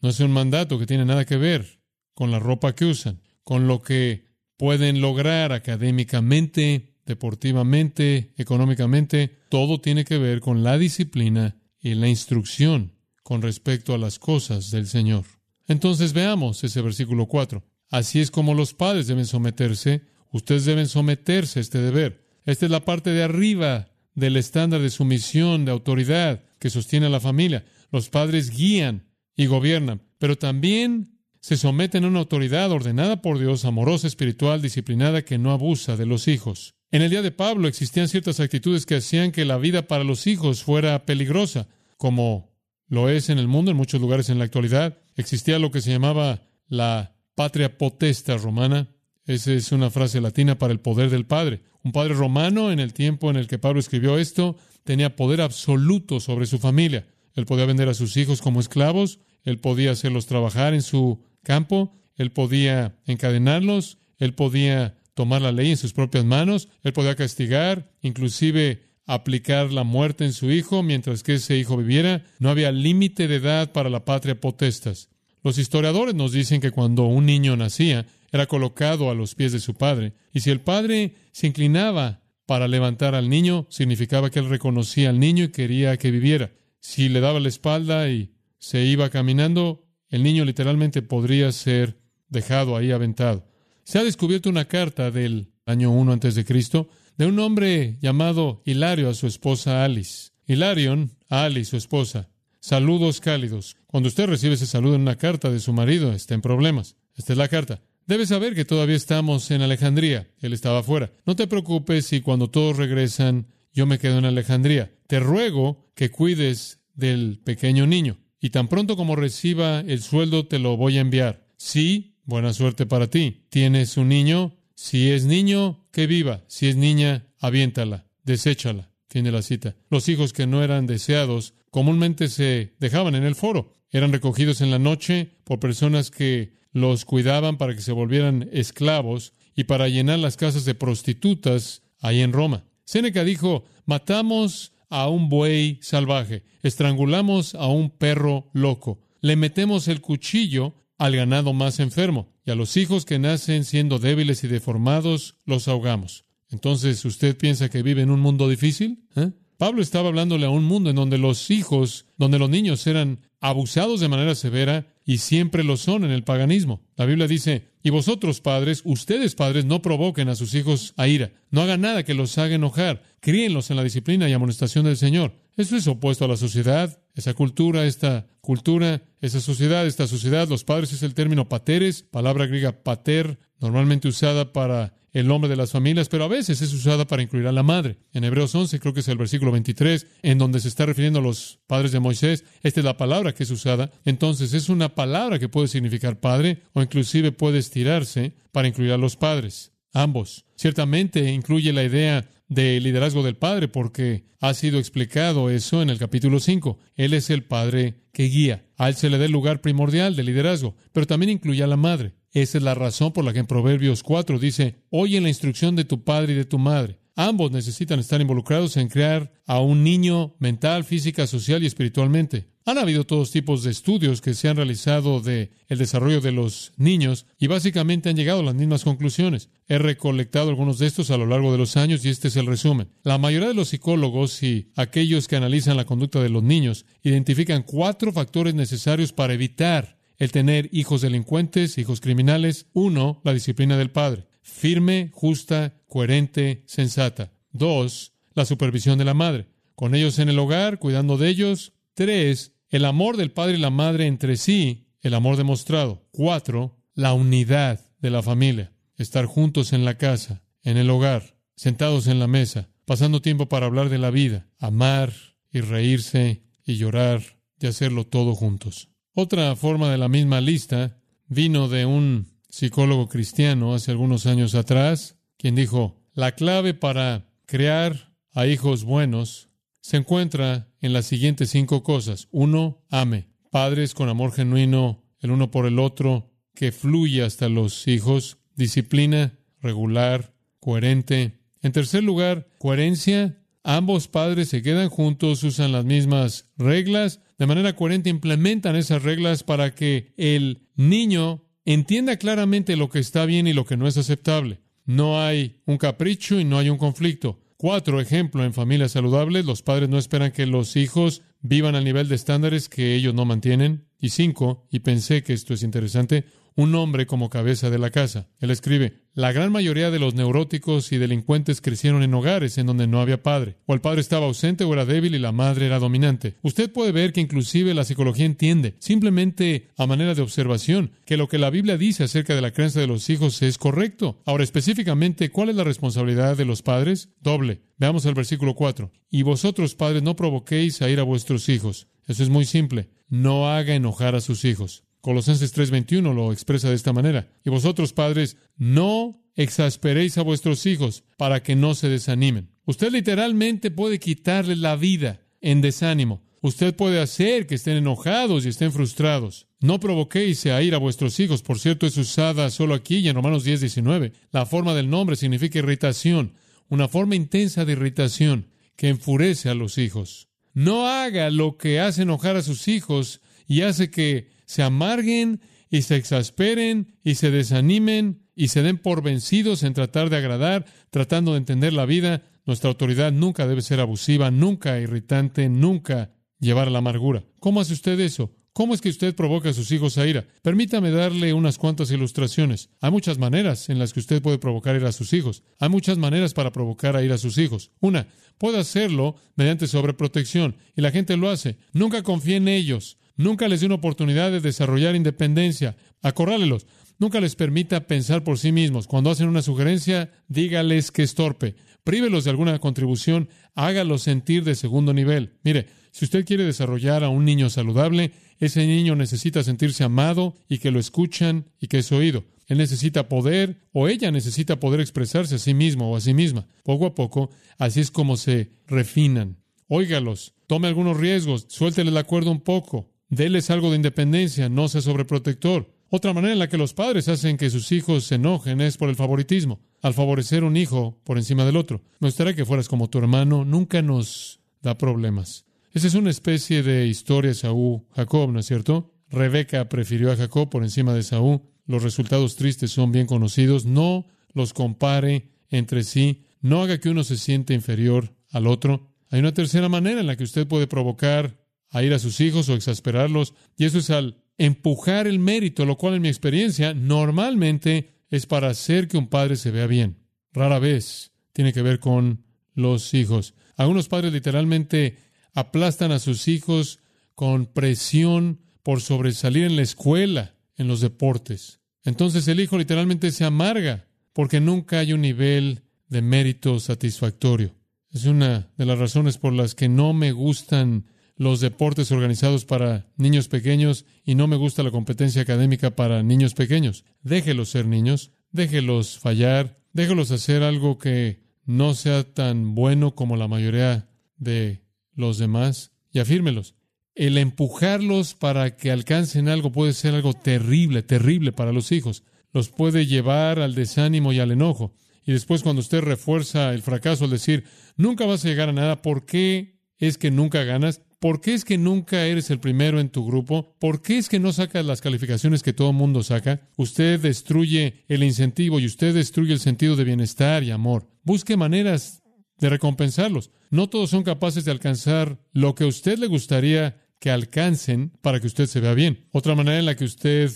No 0.00 0.08
es 0.08 0.20
un 0.20 0.32
mandato 0.32 0.78
que 0.78 0.86
tiene 0.86 1.04
nada 1.04 1.24
que 1.24 1.36
ver 1.36 1.80
con 2.14 2.30
la 2.30 2.38
ropa 2.38 2.74
que 2.74 2.84
usan, 2.84 3.20
con 3.50 3.66
lo 3.66 3.82
que 3.82 4.26
pueden 4.56 5.00
lograr 5.00 5.50
académicamente, 5.50 6.94
deportivamente, 7.04 8.32
económicamente. 8.36 9.40
Todo 9.48 9.80
tiene 9.80 10.04
que 10.04 10.18
ver 10.18 10.38
con 10.38 10.62
la 10.62 10.78
disciplina 10.78 11.56
y 11.80 11.94
la 11.94 12.06
instrucción 12.06 12.92
con 13.24 13.42
respecto 13.42 13.92
a 13.92 13.98
las 13.98 14.20
cosas 14.20 14.70
del 14.70 14.86
Señor. 14.86 15.24
Entonces 15.66 16.12
veamos 16.12 16.62
ese 16.62 16.80
versículo 16.80 17.26
4. 17.26 17.64
Así 17.90 18.20
es 18.20 18.30
como 18.30 18.54
los 18.54 18.72
padres 18.72 19.08
deben 19.08 19.26
someterse. 19.26 20.02
Ustedes 20.30 20.64
deben 20.64 20.86
someterse 20.86 21.58
a 21.58 21.62
este 21.62 21.78
deber. 21.78 22.24
Esta 22.44 22.66
es 22.66 22.70
la 22.70 22.84
parte 22.84 23.10
de 23.10 23.24
arriba 23.24 23.88
del 24.14 24.36
estándar 24.36 24.80
de 24.80 24.90
sumisión, 24.90 25.64
de 25.64 25.72
autoridad 25.72 26.44
que 26.60 26.70
sostiene 26.70 27.06
a 27.06 27.10
la 27.10 27.18
familia. 27.18 27.64
Los 27.90 28.10
padres 28.10 28.56
guían 28.56 29.08
y 29.34 29.46
gobiernan, 29.46 30.02
pero 30.20 30.38
también 30.38 31.19
se 31.40 31.56
someten 31.56 32.04
a 32.04 32.08
una 32.08 32.20
autoridad 32.20 32.70
ordenada 32.70 33.22
por 33.22 33.38
Dios, 33.38 33.64
amorosa, 33.64 34.06
espiritual, 34.06 34.60
disciplinada, 34.60 35.22
que 35.22 35.38
no 35.38 35.52
abusa 35.52 35.96
de 35.96 36.06
los 36.06 36.28
hijos. 36.28 36.74
En 36.90 37.02
el 37.02 37.10
día 37.10 37.22
de 37.22 37.30
Pablo 37.30 37.68
existían 37.68 38.08
ciertas 38.08 38.40
actitudes 38.40 38.84
que 38.84 38.96
hacían 38.96 39.32
que 39.32 39.44
la 39.44 39.58
vida 39.58 39.86
para 39.86 40.04
los 40.04 40.26
hijos 40.26 40.62
fuera 40.62 41.06
peligrosa, 41.06 41.68
como 41.96 42.50
lo 42.88 43.08
es 43.08 43.30
en 43.30 43.38
el 43.38 43.48
mundo 43.48 43.70
en 43.70 43.76
muchos 43.76 44.00
lugares 44.00 44.28
en 44.28 44.38
la 44.38 44.44
actualidad. 44.44 44.98
Existía 45.16 45.58
lo 45.58 45.70
que 45.70 45.80
se 45.80 45.92
llamaba 45.92 46.42
la 46.66 47.16
patria 47.36 47.78
potesta 47.78 48.36
romana. 48.36 48.88
Esa 49.24 49.52
es 49.52 49.70
una 49.70 49.90
frase 49.90 50.20
latina 50.20 50.58
para 50.58 50.72
el 50.72 50.80
poder 50.80 51.08
del 51.08 51.26
padre. 51.26 51.62
Un 51.82 51.92
padre 51.92 52.14
romano 52.14 52.72
en 52.72 52.80
el 52.80 52.92
tiempo 52.92 53.30
en 53.30 53.36
el 53.36 53.46
que 53.46 53.58
Pablo 53.58 53.80
escribió 53.80 54.18
esto 54.18 54.56
tenía 54.84 55.16
poder 55.16 55.40
absoluto 55.40 56.20
sobre 56.20 56.46
su 56.46 56.58
familia. 56.58 57.06
Él 57.34 57.46
podía 57.46 57.64
vender 57.64 57.88
a 57.88 57.94
sus 57.94 58.16
hijos 58.16 58.42
como 58.42 58.60
esclavos, 58.60 59.20
él 59.44 59.58
podía 59.58 59.92
hacerlos 59.92 60.26
trabajar 60.26 60.74
en 60.74 60.82
su 60.82 61.22
campo, 61.42 61.96
él 62.16 62.30
podía 62.32 62.96
encadenarlos, 63.06 63.98
él 64.18 64.34
podía 64.34 64.98
tomar 65.14 65.42
la 65.42 65.52
ley 65.52 65.70
en 65.70 65.76
sus 65.76 65.92
propias 65.92 66.24
manos, 66.24 66.68
él 66.82 66.92
podía 66.92 67.16
castigar, 67.16 67.90
inclusive 68.02 68.90
aplicar 69.06 69.72
la 69.72 69.82
muerte 69.82 70.24
en 70.24 70.32
su 70.32 70.50
hijo 70.50 70.82
mientras 70.82 71.22
que 71.22 71.34
ese 71.34 71.56
hijo 71.56 71.76
viviera. 71.76 72.24
No 72.38 72.50
había 72.50 72.70
límite 72.70 73.26
de 73.26 73.36
edad 73.36 73.72
para 73.72 73.90
la 73.90 74.04
patria 74.04 74.40
potestas. 74.40 75.08
Los 75.42 75.58
historiadores 75.58 76.14
nos 76.14 76.32
dicen 76.32 76.60
que 76.60 76.70
cuando 76.70 77.04
un 77.04 77.26
niño 77.26 77.56
nacía, 77.56 78.06
era 78.32 78.46
colocado 78.46 79.10
a 79.10 79.14
los 79.14 79.34
pies 79.34 79.52
de 79.52 79.58
su 79.58 79.74
padre, 79.74 80.12
y 80.32 80.40
si 80.40 80.50
el 80.50 80.60
padre 80.60 81.16
se 81.32 81.48
inclinaba 81.48 82.22
para 82.46 82.68
levantar 82.68 83.14
al 83.14 83.28
niño, 83.28 83.66
significaba 83.70 84.30
que 84.30 84.38
él 84.38 84.48
reconocía 84.48 85.10
al 85.10 85.18
niño 85.18 85.44
y 85.44 85.48
quería 85.48 85.96
que 85.96 86.10
viviera. 86.10 86.52
Si 86.80 87.08
le 87.08 87.20
daba 87.20 87.40
la 87.40 87.48
espalda 87.48 88.08
y 88.08 88.32
se 88.58 88.84
iba 88.84 89.10
caminando, 89.10 89.89
el 90.10 90.22
niño 90.22 90.44
literalmente 90.44 91.02
podría 91.02 91.50
ser 91.52 91.98
dejado 92.28 92.76
ahí 92.76 92.90
aventado. 92.90 93.46
Se 93.84 93.98
ha 93.98 94.04
descubierto 94.04 94.50
una 94.50 94.66
carta 94.66 95.10
del 95.10 95.52
año 95.66 95.90
1 95.90 96.12
antes 96.12 96.34
de 96.34 96.44
Cristo 96.44 96.88
de 97.16 97.26
un 97.26 97.38
hombre 97.38 97.98
llamado 98.00 98.62
Hilario 98.64 99.08
a 99.08 99.14
su 99.14 99.26
esposa 99.26 99.84
Alice. 99.84 100.30
Hilarion 100.46 101.12
a 101.28 101.44
Alice, 101.44 101.70
su 101.70 101.76
esposa. 101.76 102.28
Saludos 102.60 103.20
cálidos. 103.20 103.76
Cuando 103.86 104.08
usted 104.08 104.26
recibe 104.26 104.54
ese 104.54 104.66
saludo 104.66 104.96
en 104.96 105.02
una 105.02 105.16
carta 105.16 105.50
de 105.50 105.60
su 105.60 105.72
marido, 105.72 106.12
está 106.12 106.34
en 106.34 106.42
problemas. 106.42 106.96
Esta 107.16 107.32
es 107.32 107.38
la 107.38 107.48
carta. 107.48 107.82
Debe 108.06 108.26
saber 108.26 108.54
que 108.54 108.64
todavía 108.64 108.96
estamos 108.96 109.50
en 109.50 109.62
Alejandría. 109.62 110.28
Él 110.40 110.52
estaba 110.52 110.80
afuera. 110.80 111.12
No 111.26 111.36
te 111.36 111.46
preocupes 111.46 112.06
si 112.06 112.20
cuando 112.20 112.50
todos 112.50 112.76
regresan 112.76 113.46
yo 113.72 113.86
me 113.86 113.98
quedo 113.98 114.18
en 114.18 114.24
Alejandría. 114.24 114.92
Te 115.06 115.20
ruego 115.20 115.90
que 115.94 116.10
cuides 116.10 116.80
del 116.94 117.40
pequeño 117.44 117.86
niño. 117.86 118.18
Y 118.40 118.50
tan 118.50 118.68
pronto 118.68 118.96
como 118.96 119.16
reciba 119.16 119.80
el 119.80 120.02
sueldo 120.02 120.46
te 120.46 120.58
lo 120.58 120.76
voy 120.76 120.98
a 120.98 121.02
enviar. 121.02 121.46
Sí, 121.56 122.16
buena 122.24 122.52
suerte 122.52 122.86
para 122.86 123.08
ti. 123.08 123.44
¿Tienes 123.50 123.96
un 123.96 124.08
niño? 124.08 124.56
Si 124.74 125.10
es 125.10 125.26
niño, 125.26 125.86
que 125.92 126.06
viva. 126.06 126.42
Si 126.46 126.68
es 126.68 126.76
niña, 126.76 127.26
aviéntala, 127.38 128.06
deséchala. 128.24 128.90
Fin 129.08 129.24
de 129.24 129.32
la 129.32 129.42
cita. 129.42 129.76
Los 129.90 130.08
hijos 130.08 130.32
que 130.32 130.46
no 130.46 130.62
eran 130.62 130.86
deseados 130.86 131.54
comúnmente 131.70 132.28
se 132.28 132.74
dejaban 132.78 133.14
en 133.14 133.24
el 133.24 133.34
foro. 133.34 133.74
Eran 133.90 134.12
recogidos 134.12 134.60
en 134.60 134.70
la 134.70 134.78
noche 134.78 135.32
por 135.44 135.58
personas 135.58 136.10
que 136.10 136.54
los 136.72 137.04
cuidaban 137.04 137.58
para 137.58 137.74
que 137.74 137.82
se 137.82 137.92
volvieran 137.92 138.48
esclavos 138.52 139.34
y 139.56 139.64
para 139.64 139.88
llenar 139.88 140.20
las 140.20 140.36
casas 140.36 140.64
de 140.64 140.74
prostitutas 140.74 141.82
ahí 141.98 142.20
en 142.20 142.32
Roma. 142.32 142.64
Séneca 142.84 143.24
dijo, 143.24 143.64
matamos 143.84 144.72
a 144.90 145.08
un 145.08 145.28
buey 145.28 145.78
salvaje, 145.80 146.42
estrangulamos 146.62 147.54
a 147.54 147.68
un 147.68 147.90
perro 147.90 148.50
loco, 148.52 149.00
le 149.20 149.36
metemos 149.36 149.88
el 149.88 150.00
cuchillo 150.00 150.74
al 150.98 151.16
ganado 151.16 151.52
más 151.54 151.80
enfermo 151.80 152.28
y 152.44 152.50
a 152.50 152.54
los 152.54 152.76
hijos 152.76 153.06
que 153.06 153.18
nacen 153.18 153.64
siendo 153.64 153.98
débiles 153.98 154.44
y 154.44 154.48
deformados 154.48 155.36
los 155.46 155.68
ahogamos. 155.68 156.24
Entonces, 156.50 157.04
¿usted 157.04 157.36
piensa 157.36 157.70
que 157.70 157.82
vive 157.82 158.02
en 158.02 158.10
un 158.10 158.20
mundo 158.20 158.48
difícil? 158.48 159.06
¿Eh? 159.16 159.30
Pablo 159.56 159.82
estaba 159.82 160.08
hablándole 160.08 160.46
a 160.46 160.50
un 160.50 160.64
mundo 160.64 160.90
en 160.90 160.96
donde 160.96 161.18
los 161.18 161.50
hijos, 161.50 162.06
donde 162.16 162.38
los 162.38 162.50
niños 162.50 162.86
eran 162.86 163.20
abusados 163.40 164.00
de 164.00 164.08
manera 164.08 164.34
severa 164.34 164.86
y 165.04 165.18
siempre 165.18 165.64
lo 165.64 165.76
son 165.76 166.04
en 166.04 166.10
el 166.10 166.24
paganismo. 166.24 166.82
La 166.96 167.04
Biblia 167.04 167.26
dice, 167.26 167.68
y 167.82 167.90
vosotros 167.90 168.40
padres, 168.40 168.82
ustedes 168.84 169.34
padres, 169.34 169.64
no 169.64 169.82
provoquen 169.82 170.28
a 170.28 170.34
sus 170.34 170.54
hijos 170.54 170.94
a 170.96 171.08
ira, 171.08 171.32
no 171.50 171.62
hagan 171.62 171.80
nada 171.80 172.04
que 172.04 172.14
los 172.14 172.36
haga 172.38 172.54
enojar, 172.54 173.02
críenlos 173.20 173.70
en 173.70 173.76
la 173.76 173.84
disciplina 173.84 174.28
y 174.28 174.32
amonestación 174.32 174.84
del 174.84 174.96
Señor. 174.96 175.34
Eso 175.56 175.76
es 175.76 175.86
opuesto 175.86 176.24
a 176.24 176.28
la 176.28 176.36
sociedad, 176.36 176.98
esa 177.14 177.34
cultura, 177.34 177.84
esta 177.84 178.26
cultura, 178.40 179.02
esa 179.20 179.40
sociedad, 179.40 179.86
esta 179.86 180.06
sociedad. 180.06 180.48
Los 180.48 180.64
padres 180.64 180.92
es 180.92 181.02
el 181.02 181.14
término 181.14 181.48
pateres, 181.48 182.02
palabra 182.02 182.46
griega 182.46 182.82
pater, 182.82 183.38
normalmente 183.60 184.08
usada 184.08 184.52
para 184.52 184.94
el 185.12 185.26
nombre 185.26 185.50
de 185.50 185.56
las 185.56 185.72
familias, 185.72 186.08
pero 186.08 186.24
a 186.24 186.28
veces 186.28 186.62
es 186.62 186.72
usada 186.72 187.06
para 187.06 187.22
incluir 187.22 187.46
a 187.46 187.52
la 187.52 187.62
madre. 187.62 187.98
En 188.12 188.24
Hebreos 188.24 188.54
11, 188.54 188.78
creo 188.78 188.94
que 188.94 189.00
es 189.00 189.08
el 189.08 189.18
versículo 189.18 189.50
23, 189.50 190.06
en 190.22 190.38
donde 190.38 190.60
se 190.60 190.68
está 190.68 190.86
refiriendo 190.86 191.18
a 191.18 191.22
los 191.22 191.58
padres 191.66 191.92
de 191.92 192.00
Moisés, 192.00 192.44
esta 192.62 192.80
es 192.80 192.84
la 192.84 192.96
palabra 192.96 193.34
que 193.34 193.42
es 193.42 193.50
usada. 193.50 193.90
Entonces 194.04 194.54
es 194.54 194.68
una 194.68 194.94
palabra 194.94 195.38
que 195.38 195.48
puede 195.48 195.68
significar 195.68 196.20
padre 196.20 196.62
o 196.72 196.82
inclusive 196.82 197.32
puede 197.32 197.58
estirarse 197.58 198.32
para 198.52 198.68
incluir 198.68 198.92
a 198.92 198.98
los 198.98 199.16
padres. 199.16 199.72
Ambos. 199.92 200.44
Ciertamente 200.54 201.32
incluye 201.32 201.72
la 201.72 201.82
idea 201.82 202.28
de 202.50 202.80
liderazgo 202.80 203.22
del 203.22 203.36
padre 203.36 203.68
porque 203.68 204.24
ha 204.40 204.52
sido 204.52 204.78
explicado 204.78 205.48
eso 205.48 205.80
en 205.80 205.88
el 205.88 205.98
capítulo 205.98 206.40
5. 206.40 206.78
Él 206.96 207.14
es 207.14 207.30
el 207.30 207.44
padre 207.44 207.94
que 208.12 208.24
guía. 208.24 208.66
A 208.76 208.88
él 208.88 208.96
se 208.96 209.08
le 209.08 209.18
da 209.18 209.24
el 209.24 209.32
lugar 209.32 209.62
primordial 209.62 210.16
de 210.16 210.24
liderazgo, 210.24 210.74
pero 210.92 211.06
también 211.06 211.30
incluye 211.30 211.62
a 211.62 211.68
la 211.68 211.76
madre. 211.76 212.12
Esa 212.32 212.58
es 212.58 212.64
la 212.64 212.74
razón 212.74 213.12
por 213.12 213.24
la 213.24 213.32
que 213.32 213.38
en 213.38 213.46
Proverbios 213.46 214.02
4 214.02 214.38
dice, 214.38 214.76
oye 214.90 215.20
la 215.20 215.28
instrucción 215.28 215.76
de 215.76 215.84
tu 215.84 216.04
padre 216.04 216.32
y 216.32 216.36
de 216.36 216.44
tu 216.44 216.58
madre. 216.58 216.99
Ambos 217.22 217.50
necesitan 217.50 218.00
estar 218.00 218.18
involucrados 218.22 218.78
en 218.78 218.88
crear 218.88 219.30
a 219.46 219.60
un 219.60 219.84
niño 219.84 220.36
mental, 220.38 220.84
física, 220.84 221.26
social 221.26 221.62
y 221.62 221.66
espiritualmente. 221.66 222.46
Han 222.64 222.78
habido 222.78 223.04
todos 223.04 223.30
tipos 223.30 223.62
de 223.62 223.70
estudios 223.70 224.22
que 224.22 224.32
se 224.32 224.48
han 224.48 224.56
realizado 224.56 225.20
de 225.20 225.50
el 225.68 225.76
desarrollo 225.76 226.22
de 226.22 226.32
los 226.32 226.72
niños 226.78 227.26
y 227.38 227.46
básicamente 227.46 228.08
han 228.08 228.16
llegado 228.16 228.40
a 228.40 228.44
las 228.44 228.54
mismas 228.54 228.84
conclusiones. 228.84 229.50
He 229.68 229.76
recolectado 229.76 230.48
algunos 230.48 230.78
de 230.78 230.86
estos 230.86 231.10
a 231.10 231.18
lo 231.18 231.26
largo 231.26 231.52
de 231.52 231.58
los 231.58 231.76
años 231.76 232.02
y 232.06 232.08
este 232.08 232.28
es 232.28 232.36
el 232.36 232.46
resumen. 232.46 232.88
La 233.02 233.18
mayoría 233.18 233.48
de 233.48 233.54
los 233.54 233.68
psicólogos 233.68 234.42
y 234.42 234.70
aquellos 234.74 235.28
que 235.28 235.36
analizan 235.36 235.76
la 235.76 235.84
conducta 235.84 236.22
de 236.22 236.30
los 236.30 236.42
niños 236.42 236.86
identifican 237.02 237.64
cuatro 237.64 238.14
factores 238.14 238.54
necesarios 238.54 239.12
para 239.12 239.34
evitar 239.34 239.98
el 240.16 240.32
tener 240.32 240.70
hijos 240.72 241.02
delincuentes, 241.02 241.76
hijos 241.76 242.00
criminales. 242.00 242.64
Uno, 242.72 243.20
la 243.24 243.34
disciplina 243.34 243.76
del 243.76 243.90
padre. 243.90 244.29
Firme, 244.52 245.10
justa, 245.12 245.80
coherente, 245.86 246.62
sensata. 246.66 247.32
Dos, 247.52 248.12
la 248.34 248.44
supervisión 248.44 248.98
de 248.98 249.04
la 249.04 249.14
madre. 249.14 249.48
Con 249.74 249.94
ellos 249.94 250.18
en 250.18 250.28
el 250.28 250.38
hogar, 250.38 250.78
cuidando 250.78 251.16
de 251.16 251.28
ellos, 251.28 251.72
Tres, 251.94 252.54
el 252.70 252.86
amor 252.86 253.18
del 253.18 253.30
padre 253.30 253.58
y 253.58 253.60
la 253.60 253.68
madre 253.68 254.06
entre 254.06 254.38
sí, 254.38 254.88
el 255.02 255.12
amor 255.12 255.36
demostrado. 255.36 256.06
Cuatro, 256.12 256.78
la 256.94 257.12
unidad 257.12 257.80
de 257.98 258.08
la 258.10 258.22
familia. 258.22 258.72
Estar 258.96 259.26
juntos 259.26 259.74
en 259.74 259.84
la 259.84 259.98
casa, 259.98 260.42
en 260.62 260.78
el 260.78 260.88
hogar, 260.88 261.36
sentados 261.56 262.06
en 262.06 262.18
la 262.18 262.26
mesa, 262.26 262.70
pasando 262.86 263.20
tiempo 263.20 263.50
para 263.50 263.66
hablar 263.66 263.88
de 263.90 263.98
la 263.98 264.10
vida, 264.10 264.48
amar 264.58 265.12
y 265.50 265.60
reírse 265.60 266.42
y 266.64 266.76
llorar 266.76 267.22
y 267.58 267.66
hacerlo 267.66 268.06
todo 268.06 268.34
juntos. 268.34 268.88
Otra 269.14 269.54
forma 269.56 269.90
de 269.90 269.98
la 269.98 270.08
misma 270.08 270.40
lista 270.40 271.02
vino 271.28 271.68
de 271.68 271.84
un 271.84 272.39
psicólogo 272.50 273.08
cristiano 273.08 273.74
hace 273.74 273.90
algunos 273.90 274.26
años 274.26 274.54
atrás, 274.54 275.16
quien 275.38 275.54
dijo, 275.54 275.96
la 276.12 276.32
clave 276.32 276.74
para 276.74 277.32
crear 277.46 278.14
a 278.32 278.46
hijos 278.46 278.84
buenos 278.84 279.48
se 279.80 279.96
encuentra 279.96 280.68
en 280.80 280.92
las 280.92 281.06
siguientes 281.06 281.50
cinco 281.50 281.82
cosas. 281.82 282.28
Uno, 282.30 282.84
ame. 282.90 283.28
Padres 283.50 283.94
con 283.94 284.08
amor 284.08 284.32
genuino 284.32 285.02
el 285.20 285.30
uno 285.30 285.50
por 285.50 285.66
el 285.66 285.78
otro, 285.78 286.32
que 286.54 286.72
fluye 286.72 287.22
hasta 287.22 287.48
los 287.48 287.86
hijos. 287.88 288.38
Disciplina 288.54 289.38
regular, 289.60 290.34
coherente. 290.60 291.40
En 291.62 291.72
tercer 291.72 292.02
lugar, 292.02 292.48
coherencia. 292.58 293.42
Ambos 293.62 294.08
padres 294.08 294.48
se 294.48 294.62
quedan 294.62 294.88
juntos, 294.88 295.42
usan 295.42 295.72
las 295.72 295.84
mismas 295.84 296.50
reglas, 296.56 297.20
de 297.38 297.46
manera 297.46 297.76
coherente 297.76 298.08
implementan 298.08 298.74
esas 298.74 299.02
reglas 299.02 299.42
para 299.42 299.74
que 299.74 300.14
el 300.16 300.66
niño 300.76 301.44
entienda 301.64 302.16
claramente 302.16 302.76
lo 302.76 302.88
que 302.88 302.98
está 302.98 303.26
bien 303.26 303.46
y 303.46 303.52
lo 303.52 303.64
que 303.64 303.76
no 303.76 303.86
es 303.86 303.96
aceptable. 303.96 304.60
No 304.84 305.20
hay 305.20 305.60
un 305.66 305.78
capricho 305.78 306.40
y 306.40 306.44
no 306.44 306.58
hay 306.58 306.70
un 306.70 306.78
conflicto. 306.78 307.40
Cuatro, 307.56 308.00
ejemplo, 308.00 308.44
en 308.44 308.54
familias 308.54 308.92
saludables, 308.92 309.44
los 309.44 309.62
padres 309.62 309.88
no 309.88 309.98
esperan 309.98 310.32
que 310.32 310.46
los 310.46 310.76
hijos 310.76 311.22
vivan 311.42 311.74
al 311.74 311.84
nivel 311.84 312.08
de 312.08 312.14
estándares 312.14 312.68
que 312.68 312.94
ellos 312.94 313.14
no 313.14 313.24
mantienen. 313.24 313.89
Y 314.00 314.10
cinco, 314.10 314.66
y 314.70 314.80
pensé 314.80 315.22
que 315.22 315.32
esto 315.32 315.54
es 315.54 315.62
interesante, 315.62 316.24
un 316.56 316.74
hombre 316.74 317.06
como 317.06 317.30
cabeza 317.30 317.70
de 317.70 317.78
la 317.78 317.90
casa. 317.90 318.28
Él 318.40 318.50
escribe, 318.50 318.94
la 319.14 319.32
gran 319.32 319.50
mayoría 319.50 319.90
de 319.90 319.98
los 319.98 320.14
neuróticos 320.14 320.92
y 320.92 320.98
delincuentes 320.98 321.60
crecieron 321.60 322.02
en 322.02 322.14
hogares 322.14 322.58
en 322.58 322.66
donde 322.66 322.86
no 322.86 323.00
había 323.00 323.22
padre. 323.22 323.56
O 323.66 323.74
el 323.74 323.80
padre 323.80 324.00
estaba 324.00 324.26
ausente 324.26 324.64
o 324.64 324.72
era 324.72 324.84
débil 324.84 325.14
y 325.14 325.18
la 325.18 325.32
madre 325.32 325.66
era 325.66 325.78
dominante. 325.78 326.36
Usted 326.42 326.72
puede 326.72 326.92
ver 326.92 327.12
que 327.12 327.20
inclusive 327.20 327.74
la 327.74 327.84
psicología 327.84 328.26
entiende, 328.26 328.76
simplemente 328.78 329.68
a 329.76 329.86
manera 329.86 330.14
de 330.14 330.22
observación, 330.22 330.92
que 331.06 331.16
lo 331.16 331.28
que 331.28 331.38
la 331.38 331.50
Biblia 331.50 331.76
dice 331.76 332.04
acerca 332.04 332.34
de 332.34 332.40
la 332.40 332.52
creencia 332.52 332.80
de 332.80 332.86
los 332.86 333.08
hijos 333.10 333.42
es 333.42 333.58
correcto. 333.58 334.20
Ahora, 334.24 334.44
específicamente, 334.44 335.30
¿cuál 335.30 335.48
es 335.48 335.56
la 335.56 335.64
responsabilidad 335.64 336.36
de 336.36 336.44
los 336.44 336.62
padres? 336.62 337.08
Doble. 337.20 337.62
Veamos 337.78 338.04
el 338.04 338.14
versículo 338.14 338.54
4. 338.54 338.90
Y 339.10 339.22
vosotros, 339.22 339.74
padres, 339.74 340.02
no 340.02 340.14
provoquéis 340.14 340.82
a 340.82 340.90
ir 340.90 341.00
a 341.00 341.04
vuestros 341.04 341.48
hijos. 341.48 341.88
Eso 342.10 342.24
es 342.24 342.28
muy 342.28 342.44
simple. 342.44 342.90
No 343.08 343.48
haga 343.48 343.76
enojar 343.76 344.16
a 344.16 344.20
sus 344.20 344.44
hijos. 344.44 344.82
Colosenses 345.00 345.52
3:21 345.52 346.12
lo 346.12 346.32
expresa 346.32 346.68
de 346.68 346.74
esta 346.74 346.92
manera. 346.92 347.28
Y 347.44 347.50
vosotros, 347.50 347.92
padres, 347.92 348.36
no 348.56 349.22
exasperéis 349.36 350.18
a 350.18 350.22
vuestros 350.22 350.66
hijos 350.66 351.04
para 351.16 351.40
que 351.44 351.54
no 351.54 351.76
se 351.76 351.88
desanimen. 351.88 352.50
Usted 352.64 352.90
literalmente 352.90 353.70
puede 353.70 354.00
quitarles 354.00 354.58
la 354.58 354.74
vida 354.74 355.20
en 355.40 355.60
desánimo. 355.60 356.24
Usted 356.40 356.74
puede 356.74 357.00
hacer 357.00 357.46
que 357.46 357.54
estén 357.54 357.76
enojados 357.76 358.44
y 358.44 358.48
estén 358.48 358.72
frustrados. 358.72 359.46
No 359.60 359.78
provoquéis 359.78 360.44
a 360.46 360.60
ir 360.62 360.74
a 360.74 360.78
vuestros 360.78 361.20
hijos. 361.20 361.42
Por 361.42 361.60
cierto, 361.60 361.86
es 361.86 361.96
usada 361.96 362.50
solo 362.50 362.74
aquí 362.74 362.96
y 362.96 363.08
en 363.08 363.14
Romanos 363.14 363.44
10, 363.44 363.60
19. 363.60 364.12
La 364.32 364.46
forma 364.46 364.74
del 364.74 364.90
nombre 364.90 365.14
significa 365.14 365.60
irritación, 365.60 366.32
una 366.68 366.88
forma 366.88 367.14
intensa 367.14 367.64
de 367.64 367.72
irritación 367.72 368.48
que 368.74 368.88
enfurece 368.88 369.48
a 369.48 369.54
los 369.54 369.78
hijos. 369.78 370.29
No 370.52 370.88
haga 370.88 371.30
lo 371.30 371.56
que 371.56 371.80
hace 371.80 372.02
enojar 372.02 372.36
a 372.36 372.42
sus 372.42 372.68
hijos 372.68 373.20
y 373.46 373.62
hace 373.62 373.90
que 373.90 374.28
se 374.46 374.62
amarguen 374.62 375.40
y 375.70 375.82
se 375.82 375.96
exasperen 375.96 376.96
y 377.04 377.14
se 377.14 377.30
desanimen 377.30 378.22
y 378.34 378.48
se 378.48 378.62
den 378.62 378.78
por 378.78 379.02
vencidos 379.02 379.62
en 379.62 379.74
tratar 379.74 380.10
de 380.10 380.16
agradar, 380.16 380.66
tratando 380.90 381.32
de 381.32 381.38
entender 381.38 381.72
la 381.72 381.86
vida. 381.86 382.22
Nuestra 382.46 382.68
autoridad 382.68 383.12
nunca 383.12 383.46
debe 383.46 383.62
ser 383.62 383.80
abusiva, 383.80 384.30
nunca 384.30 384.80
irritante, 384.80 385.48
nunca 385.48 386.10
llevar 386.38 386.68
a 386.68 386.70
la 386.70 386.78
amargura. 386.78 387.24
¿Cómo 387.38 387.60
hace 387.60 387.74
usted 387.74 388.00
eso? 388.00 388.34
¿Cómo 388.60 388.74
es 388.74 388.82
que 388.82 388.90
usted 388.90 389.14
provoca 389.14 389.48
a 389.48 389.54
sus 389.54 389.72
hijos 389.72 389.96
a 389.96 390.06
ira? 390.06 390.26
Permítame 390.42 390.90
darle 390.90 391.32
unas 391.32 391.56
cuantas 391.56 391.90
ilustraciones. 391.90 392.68
Hay 392.82 392.90
muchas 392.90 393.16
maneras 393.16 393.70
en 393.70 393.78
las 393.78 393.94
que 393.94 394.00
usted 394.00 394.20
puede 394.20 394.36
provocar 394.36 394.76
ira 394.76 394.90
a 394.90 394.92
sus 394.92 395.14
hijos. 395.14 395.42
Hay 395.58 395.70
muchas 395.70 395.96
maneras 395.96 396.34
para 396.34 396.52
provocar 396.52 396.94
a 396.94 397.02
ir 397.02 397.10
a 397.10 397.16
sus 397.16 397.38
hijos. 397.38 397.70
Una, 397.80 398.08
puede 398.36 398.58
hacerlo 398.58 399.16
mediante 399.34 399.66
sobreprotección, 399.66 400.56
y 400.76 400.82
la 400.82 400.90
gente 400.90 401.16
lo 401.16 401.30
hace. 401.30 401.56
Nunca 401.72 402.02
confíe 402.02 402.36
en 402.36 402.48
ellos. 402.48 402.98
Nunca 403.16 403.48
les 403.48 403.60
dé 403.60 403.66
una 403.66 403.76
oportunidad 403.76 404.30
de 404.30 404.40
desarrollar 404.40 404.94
independencia. 404.94 405.78
Acorrálelos. 406.02 406.66
Nunca 406.98 407.18
les 407.18 407.36
permita 407.36 407.86
pensar 407.86 408.24
por 408.24 408.38
sí 408.38 408.52
mismos. 408.52 408.86
Cuando 408.86 409.08
hacen 409.08 409.30
una 409.30 409.40
sugerencia, 409.40 410.12
dígales 410.28 410.90
que 410.90 411.02
es 411.02 411.14
torpe. 411.14 411.54
Prívelos 411.82 412.24
de 412.24 412.30
alguna 412.30 412.58
contribución. 412.58 413.30
Hágalos 413.54 414.02
sentir 414.02 414.44
de 414.44 414.54
segundo 414.54 414.92
nivel. 414.92 415.38
Mire, 415.44 415.66
si 415.92 416.04
usted 416.04 416.24
quiere 416.24 416.44
desarrollar 416.44 417.02
a 417.02 417.08
un 417.08 417.24
niño 417.24 417.50
saludable, 417.50 418.12
ese 418.40 418.66
niño 418.66 418.96
necesita 418.96 419.44
sentirse 419.44 419.84
amado 419.84 420.34
y 420.48 420.58
que 420.58 420.70
lo 420.70 420.80
escuchan 420.80 421.46
y 421.60 421.68
que 421.68 421.78
es 421.78 421.92
oído. 421.92 422.24
Él 422.48 422.58
necesita 422.58 423.08
poder 423.08 423.60
o 423.72 423.86
ella 423.86 424.10
necesita 424.10 424.58
poder 424.58 424.80
expresarse 424.80 425.36
a 425.36 425.38
sí 425.38 425.54
mismo 425.54 425.92
o 425.92 425.96
a 425.96 426.00
sí 426.00 426.14
misma. 426.14 426.46
Poco 426.64 426.86
a 426.86 426.94
poco, 426.94 427.30
así 427.58 427.80
es 427.80 427.92
como 427.92 428.16
se 428.16 428.50
refinan. 428.66 429.36
Óigalos, 429.68 430.34
tome 430.48 430.66
algunos 430.66 430.96
riesgos, 430.96 431.46
suéltele 431.48 431.92
la 431.92 432.02
cuerda 432.02 432.32
un 432.32 432.40
poco, 432.40 432.90
Deles 433.10 433.50
algo 433.50 433.70
de 433.70 433.76
independencia, 433.76 434.48
no 434.48 434.68
sea 434.68 434.80
sobreprotector. 434.80 435.68
Otra 435.88 436.12
manera 436.12 436.32
en 436.32 436.38
la 436.38 436.48
que 436.48 436.56
los 436.56 436.74
padres 436.74 437.08
hacen 437.08 437.36
que 437.36 437.50
sus 437.50 437.72
hijos 437.72 438.04
se 438.04 438.14
enojen 438.14 438.60
es 438.60 438.76
por 438.76 438.88
el 438.88 438.94
favoritismo, 438.94 439.58
al 439.82 439.94
favorecer 439.94 440.44
un 440.44 440.56
hijo 440.56 441.00
por 441.02 441.18
encima 441.18 441.44
del 441.44 441.56
otro. 441.56 441.82
Me 441.98 442.06
gustaría 442.06 442.36
que 442.36 442.44
fueras 442.44 442.68
como 442.68 442.88
tu 442.88 442.98
hermano, 442.98 443.44
nunca 443.44 443.82
nos 443.82 444.38
da 444.62 444.78
problemas. 444.78 445.44
Esa 445.72 445.86
es 445.86 445.94
una 445.94 446.10
especie 446.10 446.64
de 446.64 446.88
historia 446.88 447.32
Saúl-Jacob, 447.32 448.32
¿no 448.32 448.40
es 448.40 448.46
cierto? 448.46 448.92
Rebeca 449.08 449.68
prefirió 449.68 450.10
a 450.10 450.16
Jacob 450.16 450.50
por 450.50 450.64
encima 450.64 450.94
de 450.94 451.04
Saúl. 451.04 451.42
Los 451.64 451.84
resultados 451.84 452.34
tristes 452.34 452.72
son 452.72 452.90
bien 452.90 453.06
conocidos. 453.06 453.66
No 453.66 454.06
los 454.32 454.52
compare 454.52 455.30
entre 455.48 455.84
sí. 455.84 456.24
No 456.40 456.62
haga 456.62 456.78
que 456.78 456.88
uno 456.88 457.04
se 457.04 457.16
siente 457.16 457.54
inferior 457.54 458.16
al 458.30 458.48
otro. 458.48 458.88
Hay 459.10 459.20
una 459.20 459.34
tercera 459.34 459.68
manera 459.68 460.00
en 460.00 460.08
la 460.08 460.16
que 460.16 460.24
usted 460.24 460.48
puede 460.48 460.66
provocar 460.66 461.40
a 461.70 461.84
ir 461.84 461.94
a 461.94 462.00
sus 462.00 462.20
hijos 462.20 462.48
o 462.48 462.54
exasperarlos. 462.54 463.34
Y 463.56 463.64
eso 463.64 463.78
es 463.78 463.90
al 463.90 464.24
empujar 464.38 465.06
el 465.06 465.20
mérito, 465.20 465.64
lo 465.66 465.76
cual 465.76 465.94
en 465.94 466.02
mi 466.02 466.08
experiencia 466.08 466.74
normalmente 466.74 467.90
es 468.10 468.26
para 468.26 468.48
hacer 468.48 468.88
que 468.88 468.98
un 468.98 469.06
padre 469.06 469.36
se 469.36 469.52
vea 469.52 469.68
bien. 469.68 469.98
Rara 470.32 470.58
vez 470.58 471.12
tiene 471.32 471.52
que 471.52 471.62
ver 471.62 471.78
con 471.78 472.24
los 472.54 472.92
hijos. 472.94 473.34
Algunos 473.56 473.88
padres 473.88 474.12
literalmente 474.12 474.96
aplastan 475.34 475.92
a 475.92 475.98
sus 475.98 476.28
hijos 476.28 476.80
con 477.14 477.46
presión 477.46 478.40
por 478.62 478.80
sobresalir 478.80 479.44
en 479.44 479.56
la 479.56 479.62
escuela, 479.62 480.34
en 480.56 480.68
los 480.68 480.80
deportes. 480.80 481.60
Entonces 481.84 482.28
el 482.28 482.40
hijo 482.40 482.58
literalmente 482.58 483.10
se 483.10 483.24
amarga 483.24 483.86
porque 484.12 484.40
nunca 484.40 484.80
hay 484.80 484.92
un 484.92 485.00
nivel 485.00 485.62
de 485.88 486.02
mérito 486.02 486.60
satisfactorio. 486.60 487.54
Es 487.90 488.04
una 488.04 488.50
de 488.56 488.66
las 488.66 488.78
razones 488.78 489.18
por 489.18 489.32
las 489.32 489.54
que 489.54 489.68
no 489.68 489.92
me 489.92 490.12
gustan 490.12 490.86
los 491.16 491.40
deportes 491.40 491.92
organizados 491.92 492.44
para 492.44 492.86
niños 492.96 493.28
pequeños 493.28 493.84
y 494.04 494.14
no 494.14 494.26
me 494.26 494.36
gusta 494.36 494.62
la 494.62 494.70
competencia 494.70 495.22
académica 495.22 495.76
para 495.76 496.02
niños 496.02 496.34
pequeños. 496.34 496.84
Déjelos 497.02 497.50
ser 497.50 497.66
niños, 497.66 498.12
déjelos 498.30 498.98
fallar, 498.98 499.58
déjelos 499.72 500.10
hacer 500.12 500.42
algo 500.42 500.78
que 500.78 501.22
no 501.44 501.74
sea 501.74 502.04
tan 502.04 502.54
bueno 502.54 502.94
como 502.94 503.16
la 503.16 503.28
mayoría 503.28 503.88
de 504.16 504.62
los 505.00 505.18
demás 505.18 505.72
y 505.92 505.98
afírmelos. 505.98 506.54
El 506.94 507.18
empujarlos 507.18 508.14
para 508.14 508.56
que 508.56 508.70
alcancen 508.70 509.28
algo 509.28 509.52
puede 509.52 509.72
ser 509.72 509.94
algo 509.94 510.12
terrible, 510.12 510.82
terrible 510.82 511.32
para 511.32 511.52
los 511.52 511.72
hijos. 511.72 512.04
los 512.32 512.48
puede 512.48 512.86
llevar 512.86 513.40
al 513.40 513.56
desánimo 513.56 514.12
y 514.12 514.20
al 514.20 514.30
enojo. 514.30 514.72
Y 515.04 515.10
después 515.10 515.42
cuando 515.42 515.60
usted 515.60 515.80
refuerza 515.80 516.54
el 516.54 516.62
fracaso 516.62 517.04
al 517.04 517.10
decir, 517.10 517.44
nunca 517.76 518.06
vas 518.06 518.24
a 518.24 518.28
llegar 518.28 518.48
a 518.48 518.52
nada, 518.52 518.82
¿por 518.82 519.04
qué 519.04 519.58
es 519.78 519.98
que 519.98 520.12
nunca 520.12 520.44
ganas? 520.44 520.82
¿Por 521.00 521.22
qué 521.22 521.32
es 521.32 521.46
que 521.46 521.56
nunca 521.56 522.04
eres 522.04 522.30
el 522.30 522.40
primero 522.40 522.78
en 522.78 522.90
tu 522.90 523.06
grupo? 523.06 523.56
¿Por 523.58 523.80
qué 523.80 523.96
es 523.96 524.10
que 524.10 524.20
no 524.20 524.34
sacas 524.34 524.66
las 524.66 524.82
calificaciones 524.82 525.42
que 525.42 525.54
todo 525.54 525.72
mundo 525.72 526.02
saca? 526.02 526.42
Usted 526.58 527.00
destruye 527.00 527.84
el 527.88 528.04
incentivo 528.04 528.60
y 528.60 528.66
usted 528.66 528.94
destruye 528.94 529.32
el 529.32 529.40
sentido 529.40 529.76
de 529.76 529.84
bienestar 529.84 530.44
y 530.44 530.50
amor. 530.50 530.86
Busque 531.02 531.38
maneras 531.38 531.99
de 532.40 532.48
recompensarlos. 532.48 533.30
No 533.50 533.68
todos 533.68 533.90
son 533.90 534.02
capaces 534.02 534.44
de 534.44 534.50
alcanzar 534.50 535.20
lo 535.32 535.54
que 535.54 535.64
a 535.64 535.68
usted 535.68 535.98
le 535.98 536.06
gustaría 536.06 536.80
que 536.98 537.10
alcancen 537.10 537.92
para 538.02 538.20
que 538.20 538.26
usted 538.26 538.46
se 538.46 538.60
vea 538.60 538.74
bien. 538.74 539.06
Otra 539.12 539.34
manera 539.34 539.58
en 539.58 539.66
la 539.66 539.76
que 539.76 539.84
usted 539.84 540.30